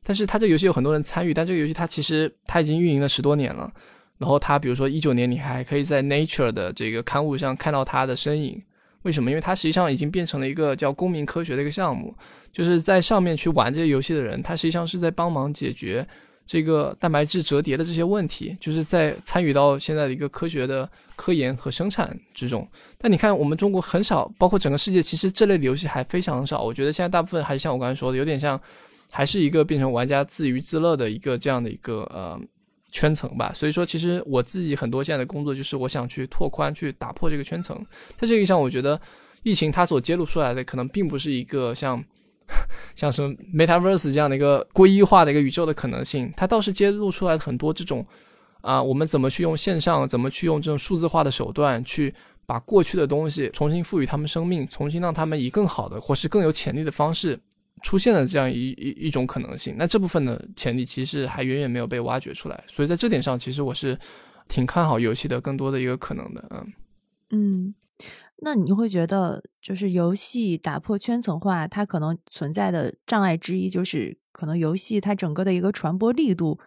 [0.03, 3.71] 但是它这个游戏有很多人参与，但这个游戏它其实它已经运营了十多年了。
[4.17, 8.61] 然后它比如说一九年，你还可以在 Nature 的这个刊物上看到它的身影。
[9.03, 9.31] 为什么？
[9.31, 12.13] 因为它实际上已经变成了一个叫公民科学的一个项目，
[12.51, 16.05] 就是在上面去玩这些游戏的人，他实际上是在帮忙解决
[16.45, 22.67] 这个蛋白质折叠的这些问题，就是在参与到现在的一个科学的科研和生产之中。
[22.97, 26.61] 但你看，我们中国很少，包括整个世界，其实这类的游戏还非常少。
[26.61, 28.59] 我觉得现在大部分还是像我刚才说的，有点像。
[29.09, 32.39] 还是一个变成玩家自娱自乐的一个这样的一个呃
[32.91, 37.77] 圈层吧，所以说其实我自己很多现在的工作就是我想去拓宽、去打破这个圈层。
[38.15, 38.99] 在这个意义上，我觉得
[39.43, 42.03] 疫情它所揭露出来的可能并不是一个像
[42.95, 48.05] 像什么 Metaverse 这样的一个归一化的一个宇宙的可能性，它倒是揭露出来很多这种
[48.61, 52.13] 啊，我们怎么去用线上，怎么去用这种数字化的手段去
[52.45, 57.39] 把过去的东西重新赋予他们生命，重新让他们以更好的或是更有潜力的方式。
[57.81, 63.97] 出现了这样一一一种可能性，那这部分的潜力其实还远远没有被挖掘出来，所以在这点上，其实我是
[64.47, 66.73] 挺看好游戏的更多的一个可能的，嗯
[67.31, 67.75] 嗯，
[68.37, 76.59] 那你会觉得就是游戏打破圈层化，它可能存在的障碍之一，就是可能游戏它整个的一个传播力度。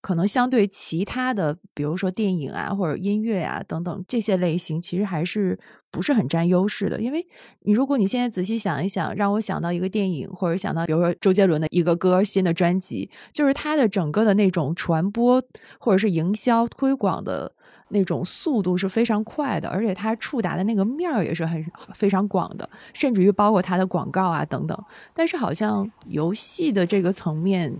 [0.00, 5.58] 可能相对其他的，比如说电影啊，或者音乐啊等等这些类型，其实还是
[5.90, 7.00] 不是很占优势的。
[7.00, 7.26] 因为
[7.62, 15.42] 你如果你现在仔细想一想，让我想到一个电影，或者想到比如说周杰伦的一个歌、新的专辑，就是它的整个的那种传播
[15.78, 17.50] 或者是营销推广的
[17.88, 21.64] 那种速度是非常快的，而且它触达的那个面儿也是很
[21.94, 24.84] 非常广的，甚至于包括它的广告啊等等。
[25.14, 27.72] 但是好像游戏的这个层面。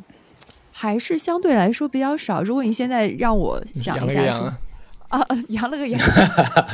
[0.71, 2.41] 还是相对来说比较少。
[2.41, 4.57] 如果你现在让我想一下，
[5.09, 6.01] 啊， 扬了个扬，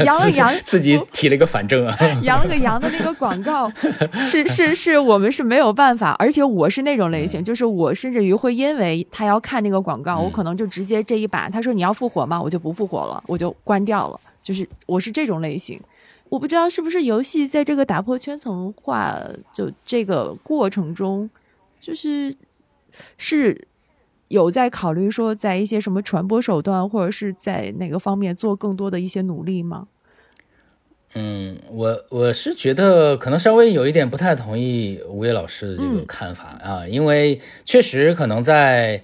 [0.05, 3.71] 扬了扬， 自己提了个反正啊， 扬了个扬的那个广告，
[4.29, 6.17] 是是是，我们是没有办法。
[6.19, 12.41] 而且我是那种类型，就是我甚至于会因为他要看那个广告，我可能就直接这一把，他说你要复活吗？
[12.43, 14.19] 我就不复活了，我就关掉了。
[14.43, 15.81] 就是我是这种类型。
[16.29, 19.17] 我不知道是不是游戏在这个打破圈层化
[19.53, 21.31] 就这个过程中，
[21.81, 22.35] 就是
[23.17, 23.69] 是。
[24.29, 29.89] 有在考虑说，在一些什么传播手段，或者是在哪个方面做更多的一些努力吗？
[31.15, 39.01] 嗯，我我是觉得可能稍微有一点不太同意吴越老师的这个看法啊，因为确实可能在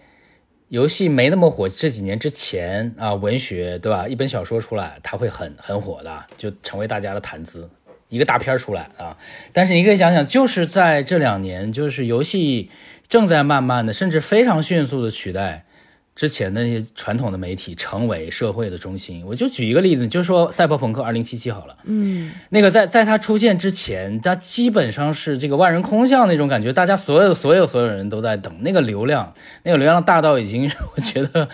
[0.68, 4.08] 游戏没那么火这几年之前啊，文学对吧？
[4.08, 7.70] 一本小说出来，它会很很火的，就成为大家的谈资。
[8.08, 9.16] 一个大片出来啊，
[9.52, 12.70] 但是你可以想想，就是在这两年，就是游戏。
[13.10, 15.66] 正在慢慢的，甚至非常迅速的取代
[16.14, 19.24] 之前的那些传统的媒体，成为社会的中心。
[19.26, 29.34] 我就举一个例子，就说《赛博朋克2077》好了，嗯，那个在在它出现之前，它基本上是这个万人空巷那种感觉，大家所有所有所有人都在等，那个流量，
[29.64, 31.48] 那个流量大到已经，我觉得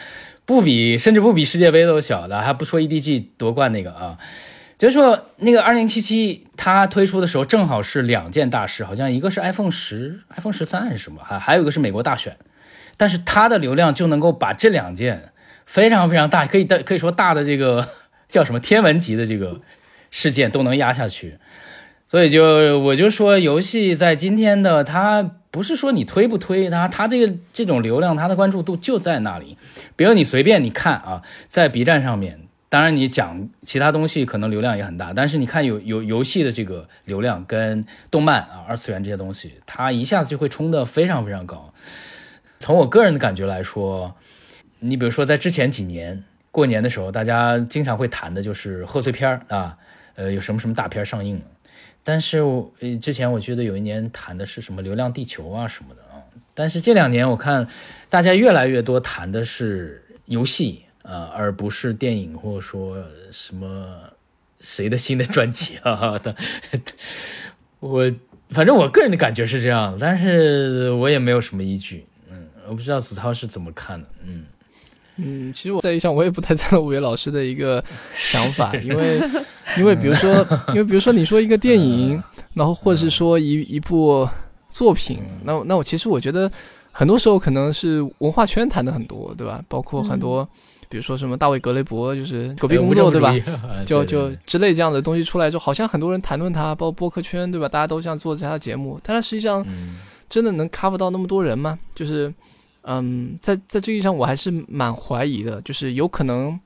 [0.44, 4.18] 不比，甚至不比世界杯都小的，还不说 EDG 夺冠那个啊。
[4.78, 12.36] 就是说，那个二零七七它推出的时候，正好是两件大事，好像一个是 iPhone 十、iPhone 十三还是什么，还还有一个是美国大选，
[12.98, 15.32] 但是它的流量就能够把这两件
[15.64, 17.88] 非常非常大，可以的可以说大的这个
[18.28, 19.62] 叫什么天文级的这个
[20.10, 21.38] 事件都能压下去，
[22.06, 29.56] 所以就我就说，游戏在今天的它不是说你推不推它，它这个这种流量，它的关注度就在那里，
[29.96, 32.40] 比如你随便你看啊，在 B 站上面。
[32.68, 41.72] 当然，你讲其他东西可能流量也很大，但是你看有有游戏的这个流量跟动漫啊、二次元这些东西，它一下子就会冲得非常非常高。
[42.58, 44.16] 从我个人的感觉来说，
[44.80, 49.78] 你比如说在之前几年过年的时候，大家经常会谈的就是贺岁片啊，
[50.16, 51.42] 呃，有什么什么大片上映了。
[52.02, 56.18] 但是我之前我觉得有一年谈的是什么《流浪地球》啊什么的啊，
[56.52, 57.68] 但是这两年我看
[58.10, 60.85] 大家越来越多谈的是游戏。
[61.08, 63.00] 呃，而不是电影，或者说
[63.30, 63.96] 什么
[64.60, 66.34] 谁的新的专辑啊的，
[67.78, 68.12] 我
[68.50, 74.44] 反正我个人的感觉是这样，但是我也没有什么依据，嗯，我不知道子韬是怎么看的，嗯，
[75.16, 77.82] 嗯，其实我在意义上我也不太赞同五月老师的一个
[78.14, 79.20] 想法，因为
[79.78, 82.20] 因为比如说，因为比如说你说一个电影，
[82.54, 84.28] 然后或者是说一一部
[84.68, 86.50] 作品，那那我其实我觉得
[86.90, 89.62] 很多时候可能是文化圈谈的很多，对吧？
[89.68, 90.48] 包括很多，
[90.88, 93.34] 比如说什么大卫格雷伯，就是狗屁工作，对吧？
[93.86, 97.68] 就就之类这样的东西出来之后，好像很多人谈论他，包括播客圈，对吧？
[97.68, 99.66] 大家都想做这样的节目，但是实际上
[100.28, 101.78] 真的能 cover 到那么多人吗？
[101.94, 102.32] 就是。
[102.88, 106.56] 嗯，在在这个意义上，我还是蛮怀疑的，就是有可能，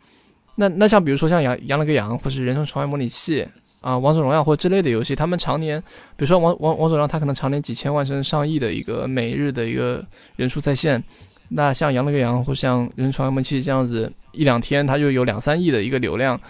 [0.54, 3.48] 那那像比如说像养养了个羊，或是人生重来模拟器
[3.80, 10.04] 啊，王者荣耀或之类的游戏，他们常年，比如说王王王者荣耀，它可能常年几千万甚至上亿的一个每日的一个
[10.36, 11.02] 人数在线，
[11.51, 16.40] 那像羊了个羊或像人生重来模拟器这样子，一两天它就有两三亿的一个流量，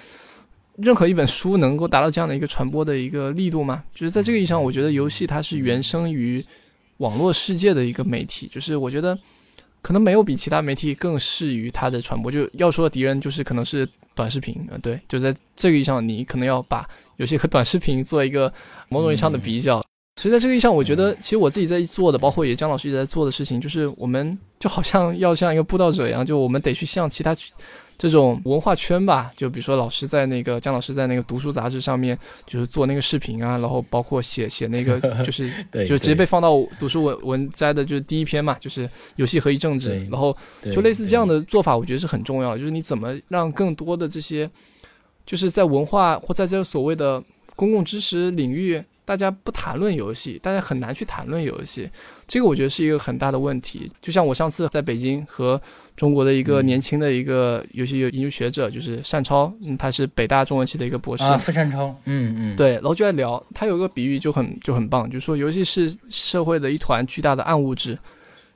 [0.77, 3.83] 任何一本书能够达到这样的一个传播的一个力度吗？
[3.95, 6.45] 就是在这个意义上，我觉得游戏它是原生于
[6.99, 9.19] 网络世界的一个媒体，就是我觉得。
[9.83, 12.31] 可能没有比其他媒体更适于它的传播。
[12.31, 16.87] 就要说的敌人，就是可能是短视频啊，对，就在这个意义上，你可能要把
[17.17, 18.53] 游戏和短视频做一个
[18.91, 19.83] 某种意义上的比较。
[20.17, 27.37] 所以在这个意义上，我觉得其实我自己在做的，包括也姜老师一直在做的事情，就是我们就好像要像一个布道者一样，就我们得去向其他。
[27.97, 35.53] 这种文化圈吧，就比如说老师在那个姜老师在那个读书杂志上面，就是做那个视频啊，然后包括写写那个， 就是
[35.87, 40.35] 就直接被放到读书文文摘的，就是第一篇嘛，就是游戏和一政治，然后
[40.73, 44.51] 就类似这样的做法，我觉得是很重要的，就是你怎么让更多的这些，
[45.27, 47.23] 就是在文化或在这个所谓的
[47.55, 48.83] 公共知识领域。
[49.11, 51.91] 大家不谈论游戏，大家很难去谈论游戏，
[52.29, 53.91] 这个我觉得是一个很大的问题。
[54.01, 55.61] 就像我上次在北京和
[55.97, 67.99] 中国的一个年轻的一个游戏研究学者，就是单超，嗯，他是北大中文系的一个博士啊，傅单超，嗯嗯，对，然后就在聊，他有一个比喻就很就很棒，就是说游戏是社会的一团巨大的暗物质，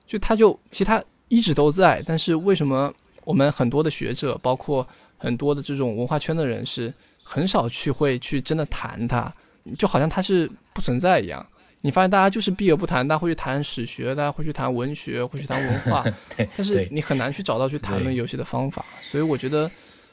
[0.06, 2.94] 就他就其他一直都在，但是为什么
[3.24, 4.86] 我们很多的学者，包括
[5.18, 6.94] 很多的这种文化圈的人士，
[7.24, 9.34] 很少去会去真的谈它。
[9.78, 11.44] 就好像它是不存在一样，
[11.80, 16.04] 你发现大家就是避而不谈，大家会去谈史学，大家会去谈文学，会去谈文化，
[16.56, 18.84] 但是你很难去找到去谈论游戏的方法。
[19.00, 19.70] 所以我觉得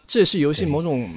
[0.07, 1.09] 这也是游戏某种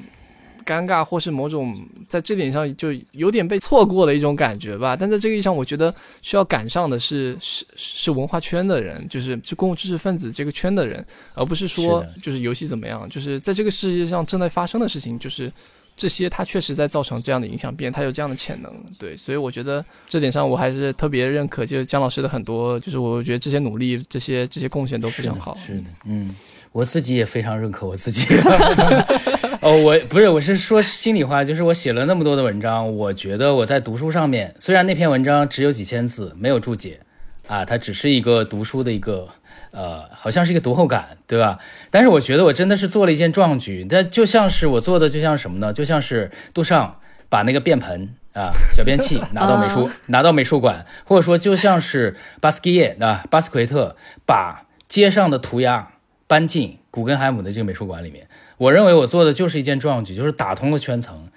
[0.66, 4.96] 尴尬，或是某种在这点上就有点被错过的一种感觉吧。
[4.96, 15.52] 但在这个意义上，我觉得需要赶上的是是是文化圈的人，就是是公共知识分子这个圈的人，而不是说就是游戏怎么样，就是在这个世界上正在发生的事情，就是。
[15.96, 25.56] 这些它确实在造成这样的影响，变它有这样的潜能，对，所以我觉得这点上我还是特别认可，就是姜老师的很多，就是我觉得这些努力、这些这些贡献都非常好。
[25.56, 26.34] 是的，嗯，
[26.72, 28.26] 我自己也非常认可我自己。
[29.62, 36.98] 哦，我不是，我是说心里话，就是我写了那么多的文章，我觉得我在读书上面，虽然那篇文章只有几千字，没有注解，
[37.46, 39.28] 啊，它只是一个读书的一个。
[39.74, 41.58] 呃，好像是一个读后感，对吧？
[41.90, 45.72] 但是我觉得我真的是做了一件壮举，那就像是我做的，就像什么呢？
[45.72, 55.90] 就像是杜尚把那个便盆啊、小便器 拿到美术 拿到美术馆，或者说就像是巴斯基耶啊、巴斯奎特把街上的涂鸦
[56.28, 58.28] 搬进古根海姆的这个美术馆里面。
[58.56, 61.28] 我认为我做的就是一件壮举，就是打通了圈层，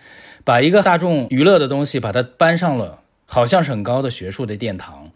[0.43, 5.09] 把一个大众娱乐的东西把它搬上了好像是很高的学术的殿堂。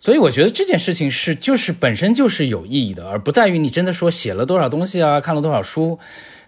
[0.00, 5.98] 所以我觉得这件事情是就是本身就是有意义的，而不在于你真的说写了多少东西啊，看了多少书。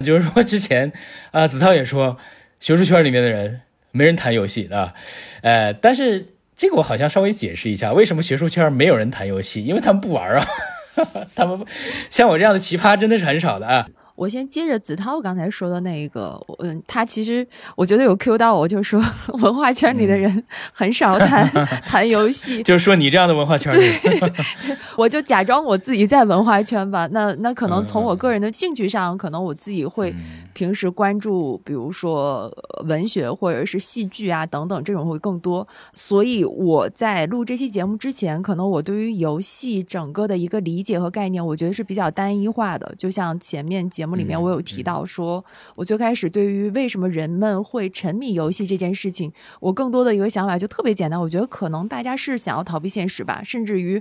[0.03, 0.91] 就是说之前
[1.31, 2.17] 啊，子韬也说，
[2.59, 4.95] 学术圈里面的人没人谈游戏啊，
[5.41, 9.63] 呃，但是这个我好像稍微解释一下，为什么学术圈没有人谈游戏？
[9.63, 10.47] 因为他们不玩啊，
[11.35, 11.63] 他们
[12.09, 13.87] 像我这样的奇葩真的是很少的啊。
[14.15, 17.45] 我先接着子涛刚才说的那个，嗯，他其实
[17.75, 19.01] 我觉得有 Q 到我，就说
[19.41, 21.47] 文化圈里的人很少谈
[21.85, 23.91] 谈游戏， 就是说你这样的文化圈里，
[24.95, 27.07] 我就假装我自己在文化圈吧。
[27.11, 30.13] 那那可能从我个人的兴趣上，可能我自己会
[30.53, 32.49] 平时关注，比如说
[32.85, 35.67] 文学或者是戏剧啊等等这种会更多。
[35.91, 44.03] 所以我在录这期节目之前，可能我对于游戏整个的一个理解和概念，我觉得是比较单一化的，就像前面节。
[44.03, 45.43] 目里面我有提到，说
[45.75, 49.31] 我最开始对于为什么人们会沉迷游戏这件事情，
[49.61, 53.41] 我更多的一个想法就特别简单，我觉得可能大家是想要逃避现实吧。
[53.43, 53.99] 甚至于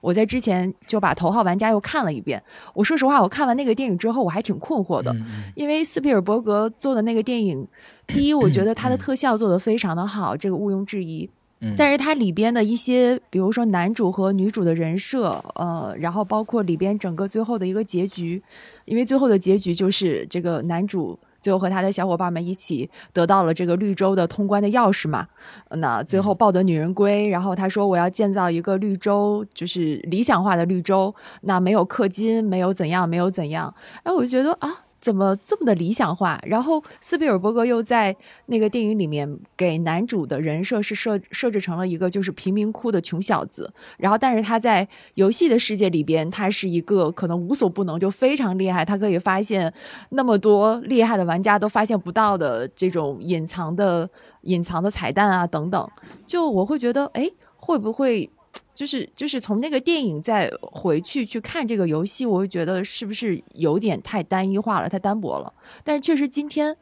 [0.00, 2.42] 我在之前就把《头号玩家》又看了一遍。
[2.72, 5.14] 我说实话，我看完那个电影之后，我还挺困惑的，
[5.56, 7.66] 因为斯皮尔伯格做的那个电影，
[8.06, 11.28] 第一，我觉得他的特效做的非常的好，这个毋庸置疑。
[11.76, 18.42] 但是它里边的一些，比如说男主和女主的人设，呃，然后包括里边整个最后的一个结局，
[18.86, 25.26] 因为最后的结局就是这个男主最后和他的小伙伴们一起得到了这个绿洲的通关的钥匙嘛。
[25.68, 33.74] 那最后抱得女人归，然后他说我要建造一个绿洲，就是理想化的绿洲，那没有氪金，没有怎样，没有怎样。
[34.04, 34.86] 哎，我就觉得啊。
[35.00, 36.38] 怎么这么的理想化？
[36.44, 38.14] 然后斯皮尔伯格又在
[38.46, 49.72] 那个电影里面给男主的人设是设设置成了一个就是贫民窟的穷小子，然后但是他在游戏的世界里边，他是一个可能无所不能，就非常厉害，他可以发现
[50.10, 54.08] 那么多厉害的玩家都发现不到的这种隐藏的
[54.42, 55.88] 隐藏的彩蛋啊等等。
[56.26, 58.30] 就我会觉得，哎，会不会？
[58.74, 65.52] 就是就是从那个电影再回去去看这个游戏，我会觉得是不是有点太单一化了，太单薄了。
[65.84, 66.74] 但是确实今天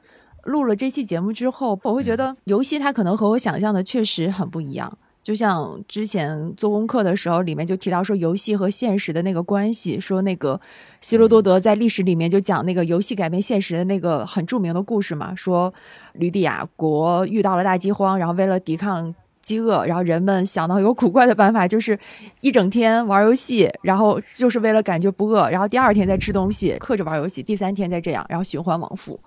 [0.45, 4.97] 录了这期节目之后，我会觉得游戏它可能和我想象的确实很不一样。
[5.25, 10.59] 就像之前做功课的时候，里面就提到说游戏和现实的那个关系，说那个
[11.01, 15.75] 希罗多德在历史里面就讲那个游戏改变现实的那个很著名的故事嘛，说
[16.13, 19.13] 吕底亚国遇到了大饥荒，然后为了抵抗。
[19.49, 21.99] 饥饿，然后人们想到有古怪的办法，就是
[22.43, 29.19] 一整天玩游戏，然后就是为了感觉不饿，然后第二天再吃东西，克着玩游戏，第三天再这样，然后循环往复。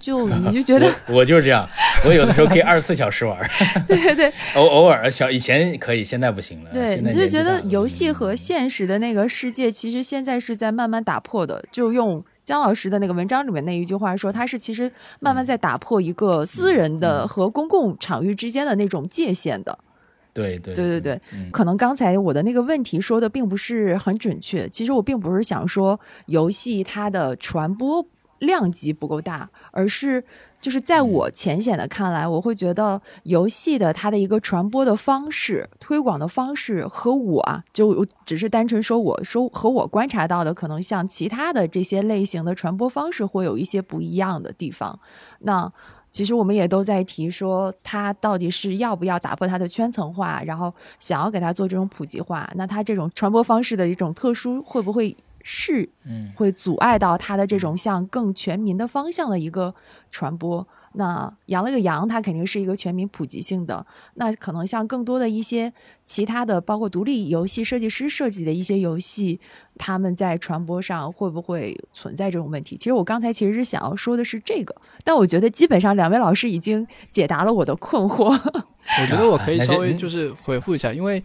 [0.00, 1.68] 就你就觉得 我就是这样，
[2.04, 3.38] 我有的时候可以二十四小时玩。
[3.86, 6.70] 对对对，偶偶尔小以前可以，现在不行了。
[6.72, 12.24] 对，你就觉得游戏和现实的那个世界，其实现在是在慢慢打破的，就用。
[12.50, 14.90] 姜老师的那个文章里面那一句话说，他是其实
[15.20, 19.78] 慢慢在打破一个私人的和公共场域之间的那种界限的。
[20.32, 21.20] 对对对对对，
[21.52, 24.68] 可能刚才我的那个问题说的并不是很准确。
[24.68, 28.04] 其实我并不是想说游戏它的传播
[28.40, 30.22] 量级不够大，而是。
[30.60, 45.00] 就是在我浅显的看来，我会觉得游戏的它的一个传播的方式、推广的方式和我啊，就只是单纯说我说和我观察到的，可能像其他的这些类型的传播方式会有一些不一样的地方。
[45.38, 45.72] 那
[46.10, 55.16] 其实我们也都在提说，它到底是要不要打破它的圈层化，然后想要给它做这种普及化，那它这种传播方式的一种特殊会不会？
[55.42, 59.74] 是，嗯，会阻碍到它的这种向更全民的方向的一个
[60.10, 60.66] 传播。
[60.94, 63.86] 那羊了个羊，它肯定是一个全民普及性的。
[64.14, 65.72] 那可能像更多的一些
[66.04, 69.38] 其他的，包括独立游戏设计师设计的一些游戏，
[69.78, 72.76] 他们在传播上会不会存在这种问题？
[72.76, 74.74] 其实我刚才其实是想要说的是这个，
[75.04, 78.24] 但我觉得基本上两位老师已经解答了我的困惑。
[79.00, 81.22] 我觉得我可以稍微就是回复一下，因为。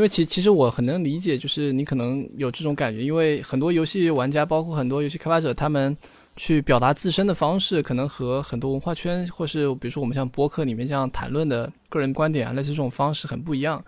[0.00, 5.94] 因为其其实我很能理解，就是你可能有这种感觉，因为很多游戏玩家，包括很多游戏开发者，他们
[6.36, 13.84] 去表达自身的方式，可能和很多文化圈，或是比如说我们像博客里面这样谈论的个人观点啊，类似这种方式很不一样。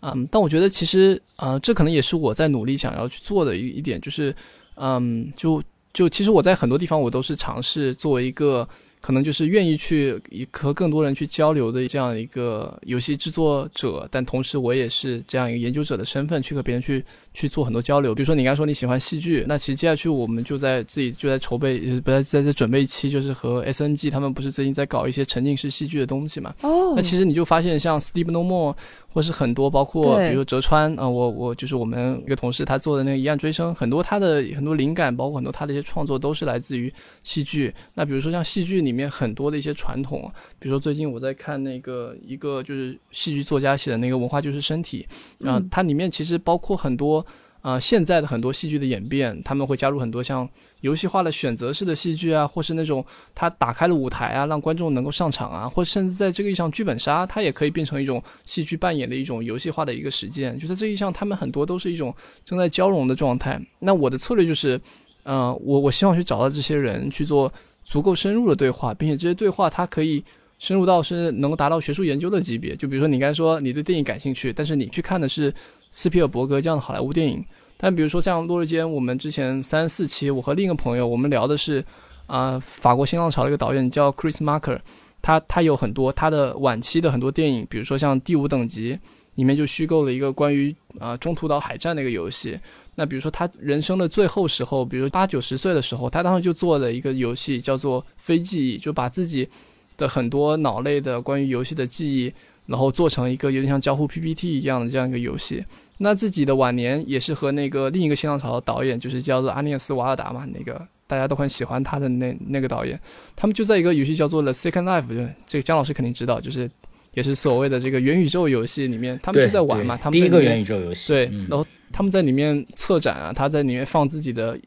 [0.00, 4.34] 嗯，但我觉得其实，呃，这可能也是我在努力想要去做的一一点，就是，
[4.74, 8.68] 嗯，就就其实我在很多地方我都是尝试作为一个。
[9.02, 10.18] 可能就是愿意去
[10.52, 18.14] 和更多人去交流的这样一个游戏制作者，但同时我也是这样一个研究者的身份去和别人去去做很多交流。
[18.14, 26.54] 比如说你刚才说你喜欢戏剧，那其实接下去我们就在自己就在筹备，不在在在准备一期，就是和 SNG 他们不是最近在搞一些沉浸式戏剧的东西嘛？
[26.60, 28.76] 哦，那其实你就发现像 Steve No More
[29.12, 36.92] 或是很多包括比如折川啊，我我就是我们一个同事他做的那个《一案追声》，很多他的很多灵感，包括很多他的一些创作都是来自于
[37.24, 37.74] 戏剧。
[37.94, 38.92] 那比如说像戏剧里。
[38.92, 45.08] 里面很多的一些传统，比如说最近我在看那个一个就是戏剧作家写的那个文化就是身体，
[45.38, 47.24] 然后它里面其实包括很多
[47.62, 50.46] 啊现在的很多戏剧的演变，他们会加入很多像
[50.82, 53.02] 游戏化的选择式的戏剧啊，或是那种
[53.34, 60.58] 他打开了舞台啊，让观众能够上场啊，或甚至在这个意义上剧本杀，它也可以变成一种戏剧扮演的一种游戏化的一个实践。
[60.58, 63.58] 就在这一项，他们很多都是一种正在交融的状态。
[63.78, 64.80] 那我的策略就是，
[65.22, 67.52] 呃，我我希望去找到这些人去做。
[67.84, 70.22] 足够深入的对话，并且这些对话它可以
[70.56, 72.76] 深入到是能够达到学术研究的级别。
[72.76, 75.52] 就比如说你刚才说你对电影感兴趣，但是你去看的是
[75.92, 77.44] 斯皮尔伯格这样的好莱坞电影。
[77.76, 81.84] 但比如说像落日间，我们之前三四期，我和另一个朋友我们聊的是
[82.26, 84.78] 啊法国新浪潮的一个导演叫 Chris Marker，
[85.20, 88.98] 他他有很多他的晚期的很多电影，比如说像第五等级
[89.34, 92.58] 里面就虚构了一个关于啊中途岛海战的一个游戏。
[92.94, 99.48] 那比如说他人生的最后时候，比如八九十岁的时候，他当时就做了一个游戏，叫做非记忆，就把自己
[99.96, 102.32] 的很多脑内的关于游戏的记忆，
[102.66, 105.64] 然后做成一个有点像交互 PPT 一样的这样一个游戏。
[105.98, 112.98] 那自己的晚年也是和那个另一个新浪潮的导演，就是叫做阿涅斯瓦尔达嘛，那个大家都很喜欢他的那那个导演，
[113.36, 116.70] 他们就在一个游戏叫做 The Second Life，就这个姜老师肯定知道，就是
[117.14, 121.64] 也是所谓的这个元宇宙游戏里面，他们就在玩嘛，他们第一个元宇宙游戏，对，然后。
[121.94, 124.58] 他们在里面策展啊，他在里面放自己的，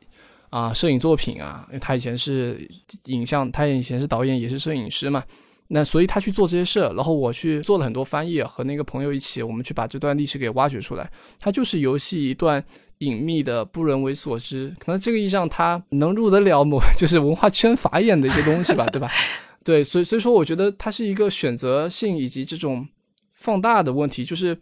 [0.51, 2.69] 啊摄影作品啊，因为他以前是
[3.05, 5.23] 影像，他以前是导演，也是摄影师嘛。
[5.67, 11.09] 那所以他去做这些事，然后我去做了很多翻译，和那个朋友一起，我们去把这段历史给挖掘出来。
[11.39, 12.63] 它就是游戏一段
[12.99, 19.09] 隐秘的、不人为所知，可能这个意义上它能入得了某 就是文化圈法眼的一些东西吧，对吧？
[19.65, 22.87] 对，所以所以说，我觉得它是一个选择性以及这种
[23.33, 24.55] 放大的问题，就是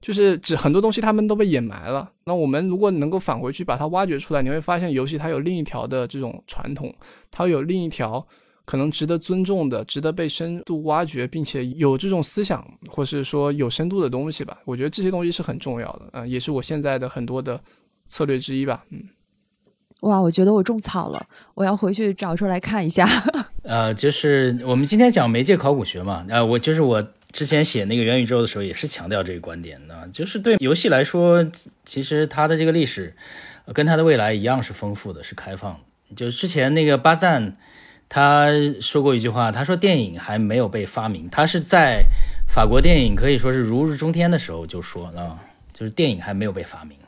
[0.00, 2.10] 就是指很多东西他们都被掩埋了。
[2.24, 6.92] 那我们如果能够返回去把它挖掘出来，你会发现游戏它有另一条的这种传统，
[7.30, 8.26] 它有另一条
[8.70, 14.56] 可能值得尊重的、值得被深度挖掘，并且有这种思想或是说有深度的东西吧。
[14.64, 17.60] 我觉得这些东西是很重要的，嗯，也是我现在的很多的
[18.06, 19.02] 策略之一吧，嗯。
[20.02, 23.04] 哇，我觉得我种草了，我要回去找出来看一下。
[23.64, 31.44] 呃，就是我们今天讲媒介考古学嘛，呃，我就是我之前写那个元宇宙的时候也是强调这个观点的，就是对游戏来说，
[31.84, 33.16] 其实它的这个历史
[33.74, 36.14] 跟它的未来一样是丰富的，是开放的。
[36.14, 37.56] 就之前那个巴赞
[38.10, 38.48] 他
[38.82, 42.02] 说过一句话，他说电影还没有被发明，他是在
[42.46, 45.38] 法国电影可以说是如日中天的时候就说了，
[45.72, 46.98] 就是电影还没有被发明，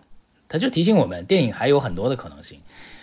[0.48, 2.58] 他就提醒我们，电影还有很多的可能性。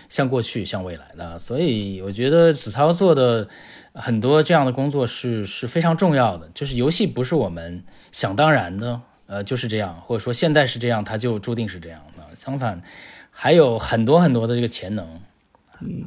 [0.08, 3.48] 向过去，向未来的，所以我觉得子韬做的
[3.94, 6.50] 很多这样的工作是是非常重要的。
[6.52, 12.24] 就是游戏不是我们想当然的，呃，就是这样，或者说现在是这样，它就注定是这样的。
[12.36, 12.82] 相反，
[13.30, 15.08] 还有很多很多的这个潜能，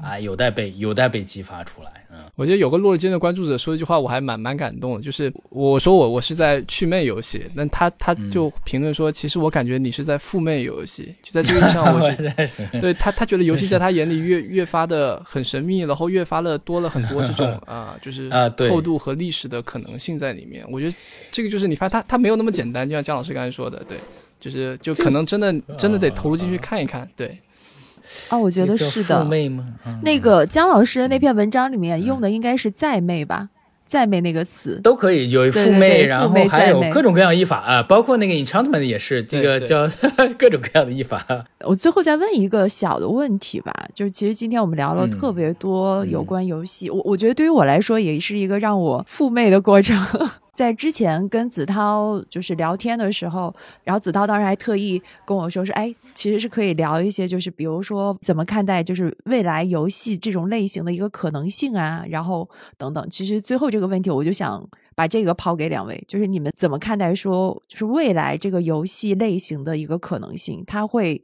[0.02, 1.90] 啊，有待被有待被激发出来。
[2.10, 12.48] 嗯我觉得有个落日间的关注者说一句话，我还蛮蛮感动的，就是我说我我是在去魅游戏，那他他就评论说，其实我感觉你是在负魅游戏，就在这个意义上，我觉得
[12.80, 18.30] 对他他觉得游戏在他眼里越越发的很神秘，然后越发的多了很多这种 啊，就是
[18.70, 20.64] 厚度和历史的可能性在里面。
[20.70, 20.96] 我觉得
[21.30, 23.98] 这个就是你发现他他没有那么简单，就像姜老师刚才说的，对，
[24.38, 27.38] 就是就可能真的真的得投入进去看一看，对。
[28.30, 29.26] 哦，我觉得是的。
[30.02, 33.48] 那个姜老师那篇文章里面用的应该是“在媚”吧
[33.86, 39.86] ？“在媚”那个词都可以有妩媚，然后还有各种各样译法啊，包括那个 enchantment 也是这个叫
[40.38, 41.24] 各种各样的译法。
[41.64, 49.96] 我最后再问一个小的问题吧，就是其实今天我们聊了特别多有关游戏，我我觉得对于我来说也是一个让我妩媚的过程。
[50.52, 53.54] 在之前跟子韬就是聊天的时候，
[53.84, 62.46] 然后子韬当时还特意跟我说说，哎，其实是可以聊一些，就是比如说怎么看待就是未来游戏这种类型的一个可能性啊，然后
[62.76, 63.08] 等等。
[63.08, 64.62] 其实最后这个问题，我就想
[64.94, 70.62] 把这个抛给两位，就是你们怎么看待说，就是未来这个游戏类型的一个可能性？
[70.66, 71.22] 它会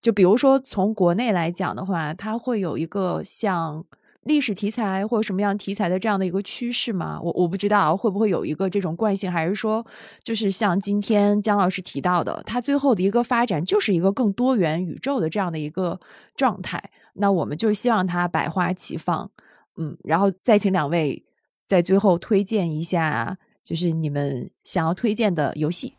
[0.00, 3.84] 就比如说从国内来讲的话，它会有一个像。
[4.28, 7.18] 历史题材或者什么样题材的这样的一个趋势吗？
[7.20, 9.84] 我我不知道会不会有一个这种惯性，还是说
[10.22, 15.98] 就是像今天姜老师提到的，它最后的一个发展就是一个更多元宇宙的这样的一个
[16.36, 16.90] 状态。
[17.14, 19.28] 那我们就希望它百花齐放，
[19.76, 21.24] 嗯，然后再请两位
[21.66, 25.94] 在最后推荐一下，就是你们想要推荐的游戏。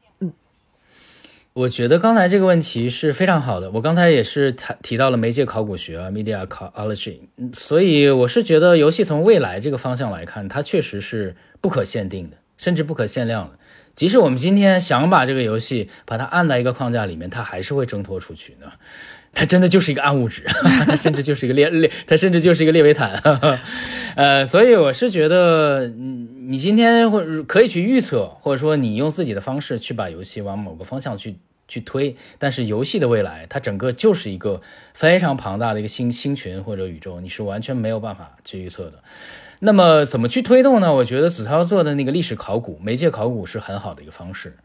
[1.60, 3.70] 我觉得刚才这个问题是非常好的。
[3.72, 7.20] 我刚才也是提提到了媒介考古学啊，mediaology。
[7.54, 13.60] 所以我是觉得游戏从未来这个方向来看，它确实是不可限定的，甚至不可限量的。
[13.94, 18.72] 即使我们今天想把这个游戏把它按在一个框架里面，它还是会挣脱出去的。
[19.34, 20.44] 它真的就是一个暗物质，
[20.88, 23.22] 它甚至就是一个列列，它甚至就是一个列维坦。
[24.16, 31.36] 呃，所以我是觉得，你今天或可以去预测，或者说你用自己的方式去把游戏往某个方向去。
[31.70, 34.62] 去推，但是游戏的未来，它整个就是一个
[34.94, 38.96] 非常庞大的一个星星群或者宇宙，你是完全没有办法去预测的。
[39.60, 40.94] 那么怎么去推动呢？
[40.96, 44.58] 我觉得子韬做的那个历史考古、媒介考古是很好的一个方式。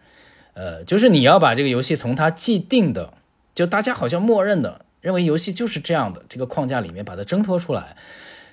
[0.55, 3.13] 呃，就是你要把这个游戏从它既定的，
[3.55, 7.97] 就大家好像默认的认为游戏就是这样的这个框架里面把它挣脱出来。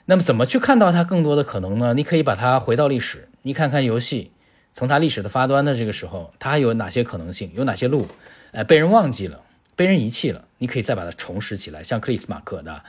[0.05, 1.93] 那么怎么去看到它更多的可能呢？
[1.93, 4.31] 你可以把它回到历史，你看看游戏
[4.73, 8.07] 从它历史的发端的这个时候，它还有哪些可能性，有哪些路。
[8.51, 9.41] 呃，被人忘记了，
[9.75, 12.83] 被人遗弃了，你可以再把它重拾起来，像克里斯马克的，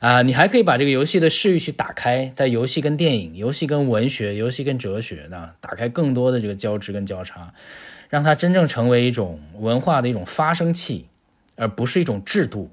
[0.00, 7.52] 啊，你还可以把这个游戏的视域去打开，在游戏跟电影、游戏跟文学、游戏跟哲学的打开更多的这个交织跟交叉，
[8.08, 11.06] 让它真正成为一种文化的一种发生器，
[11.56, 12.70] 而不是一种制度，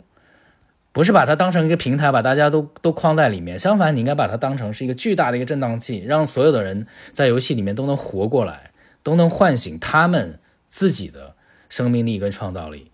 [0.91, 3.57] 不是把它当成一个平台，把大家都都框在里面。
[3.57, 10.39] 相反，你应该把它当成是一个巨大的一个震荡器，让所有的人在游戏里面都能活过来，都能唤醒他们
[10.69, 11.34] 自己的。
[11.69, 12.91] 生命力跟创造力，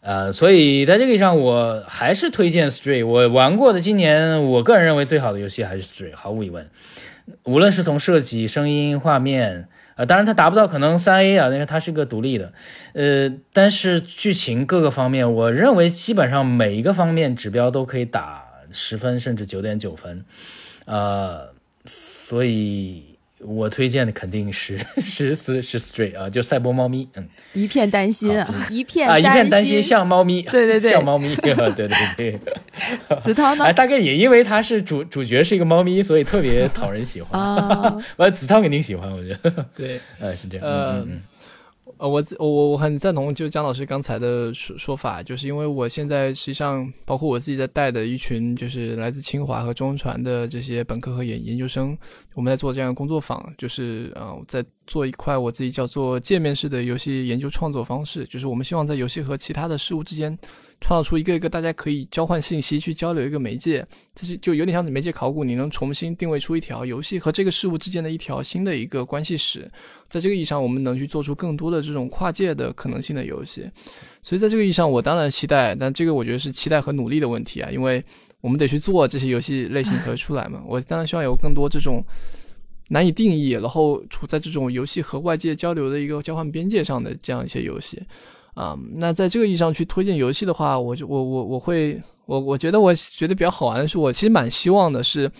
[0.00, 3.06] 呃，所以在这个意义上，我还是推荐 Stray。
[3.06, 6.68] 我玩过的今年，我个人认为最好的游戏还是 Stray，毫无疑问。
[7.44, 12.52] 无论是从设计、声音、画面，呃，当然它达不到可能三 A 啊，因为它是一个独立的，
[12.94, 20.24] 呃，但是剧情各个方面，我认为基本上每一个方面指标都可以打十分甚至九点九分，
[20.86, 21.48] 呃，
[21.84, 23.17] 所以。
[23.40, 28.30] 我推荐的肯定是 是是是 Stray 啊，就赛博猫咪，嗯，一片担心，
[28.68, 32.40] 一片啊，一片担心像猫咪， 对对对，像猫咪，对 对对。
[33.22, 33.64] 子韬呢？
[33.64, 37.40] 哎，大概也因为他是主主角是一个猫咪，所以特别讨人喜欢。
[38.16, 39.66] 完，子韬肯定喜欢，我觉得。
[39.74, 40.66] 对，呃，是这样。
[40.66, 41.22] 嗯嗯。
[41.98, 51.96] 呃，我我我很赞同，就江老师刚才的说说法，就是因为我现在实际上包括我自己在带的一群，就是来自清华和中传的这些本科和研研究生，
[52.34, 60.38] 我们在做这样的工作坊，就是呃，在做一块我自己叫做界面式的游戏研究创作方式，就是我们希望在游戏和其他的事物之间。
[60.80, 63.84] 创造出一个一个大家可以交换信息、去交流一个媒介，
[64.14, 69.70] 这是就有点像媒介考古，你能重新定位出一条游戏和这个事物之间的一条新的一个关系史。
[70.08, 73.68] 在这个意义上，我们能去做出更多的这种跨界的可能性的游戏。
[74.22, 78.02] 所以在这个意义上，我当然期待，但这个我觉得是期待和努力的问题啊，因为
[78.40, 80.62] 我们得去做这些游戏类型才会出来嘛。
[80.66, 82.02] 我当然希望有更多这种
[82.88, 88.00] 难以定义，然后处在这种游戏和外界交流的一个交换边界上的这样一些游戏。
[88.58, 95.30] 啊，那在这个意义上去推荐游戏的话，我就我我我会我我觉得我觉得比较好玩的是，我其实蛮希望的是，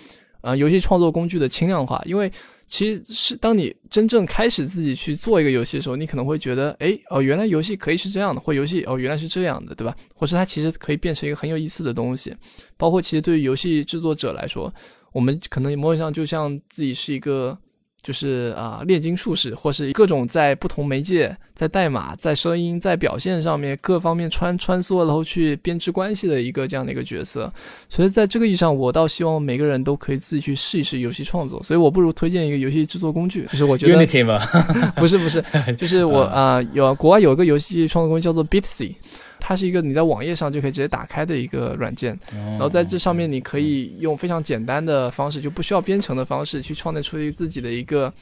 [0.40, 2.30] 呃，游戏创作工具的轻量化，因为
[2.68, 9.92] 其实是当你真正开始自己去做一个游戏的时候，你可能会觉得，哎，哦，原来游戏可以是这样的，或游戏哦原来是这样的，对吧？
[10.14, 12.32] 或是它其实可以变成一个很有意思的东西，
[12.76, 14.72] 包括其实对于游戏制作者来说，
[15.12, 17.58] 我们可能某种意义上就像自己是一个。
[18.02, 27.52] 就是啊，炼金术士，或是各种在不同媒介、在代码、在声音、在表现上面各方面穿穿梭，然后去编织关系的一个这样的一个角色。
[27.88, 31.62] 所以在这个意义上，我倒希望每个人都可以自己去试一试游戏创作。
[31.62, 34.40] 所以我不如推荐一个游戏制作工具，就是我觉得 Unity 吗？
[34.96, 35.44] 不是不是，
[35.76, 38.94] 就是我 啊，有国外有一个游戏创作工具叫做 Bitsy。
[39.40, 48.12] 它是一个你在网页上就可以直接打开的一个软件，然后在这上面你可以用非常简单的方式，就不需要编程的方式去创建出自己的一个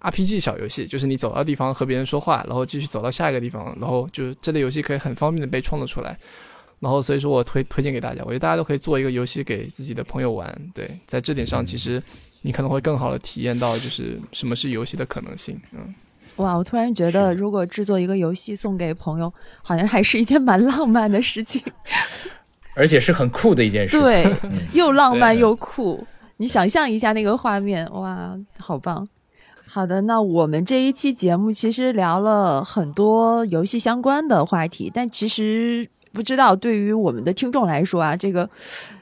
[0.00, 6.18] RPG 小游戏，就是你走到地方和别人说话，然后继续走到下一个地方，然后就这类游戏可以很方便的被创作出来。
[6.78, 10.50] 然后所以说我推推荐给大家，我觉得大家都可以做一个游戏给自己的朋友玩。
[10.74, 12.02] 对，在这点上其实
[12.40, 15.60] 你可能会更好的体验到就是什么是游戏的可能性。
[15.72, 15.94] 嗯。
[16.40, 21.62] 哇，我突然觉得，如果制作一个游戏送给朋友，好像还是一件蛮浪漫的事情，
[22.74, 24.00] 而且是很酷的一件事。
[24.00, 24.34] 对，
[24.72, 26.06] 又浪漫又酷。
[26.38, 29.06] 你想象一下那个画面，哇，好棒！
[29.68, 38.48] 好的，那我们这一期节目其实聊了很多游戏相关的话题，但其实不知道对于我们的听众来说啊，这个。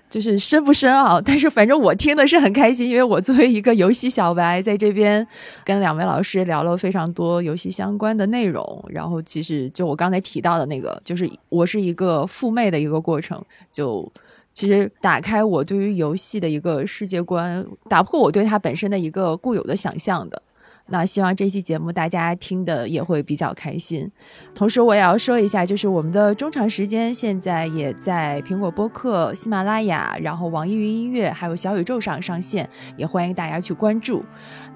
[0.09, 1.21] 就是深不深啊？
[1.21, 5.27] 但是反正我听的是很开心，因为我作为一个游戏小白，在这边
[5.65, 8.85] 跟两位老师聊了非常多游戏相关的内容。
[8.89, 14.11] 然后其实就我刚才提到的那个，就是我是一个赴魅的一个过程，就
[14.55, 20.43] 其实打开我对于游戏的一个世界观，打破我对它本身的一个固有的想象的。
[20.91, 24.11] 那希望这期节目大家听的也会比较开心。
[24.55, 34.25] 同时，我也要说一下，就是我们的中场时间现在也在苹果播客、喜马拉雅、然后网易云音乐还有小宇宙上上线，也欢迎大家去关注。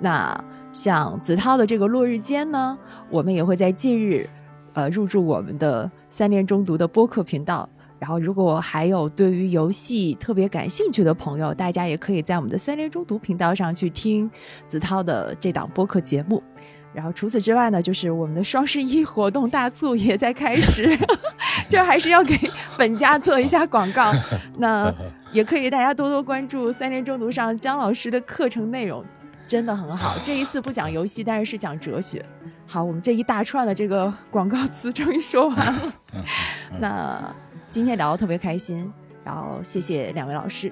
[0.00, 0.38] 那
[0.72, 2.78] 像子韬的这个落日间呢，
[3.08, 4.28] 我们也会在近日，
[4.74, 7.68] 呃，入驻我们的三联中读的播客频道。
[8.02, 14.28] 然后，如果还有对于游戏特别感兴趣的朋友，大家也可以在我们的三联中读频道上去听
[14.66, 16.42] 子韬的这档播客节目。
[16.92, 20.98] 然后除此之外呢，就是我们的双十一活动大促也在开始，
[21.70, 22.36] 这还是要给
[22.76, 24.12] 本家做一下广告。
[24.58, 24.92] 那
[25.30, 29.04] 也可以大家多多关注三联中读上姜老师的课程内容，
[29.46, 30.16] 真的很好。
[30.24, 32.24] 这一次不讲游戏，但是是讲哲学。
[32.66, 35.92] 好，我们这一大串的这个广告词终于说完了。
[36.80, 37.32] 那。
[37.72, 38.92] 今天聊得特别开心，
[39.24, 40.70] 然后谢谢两位老师。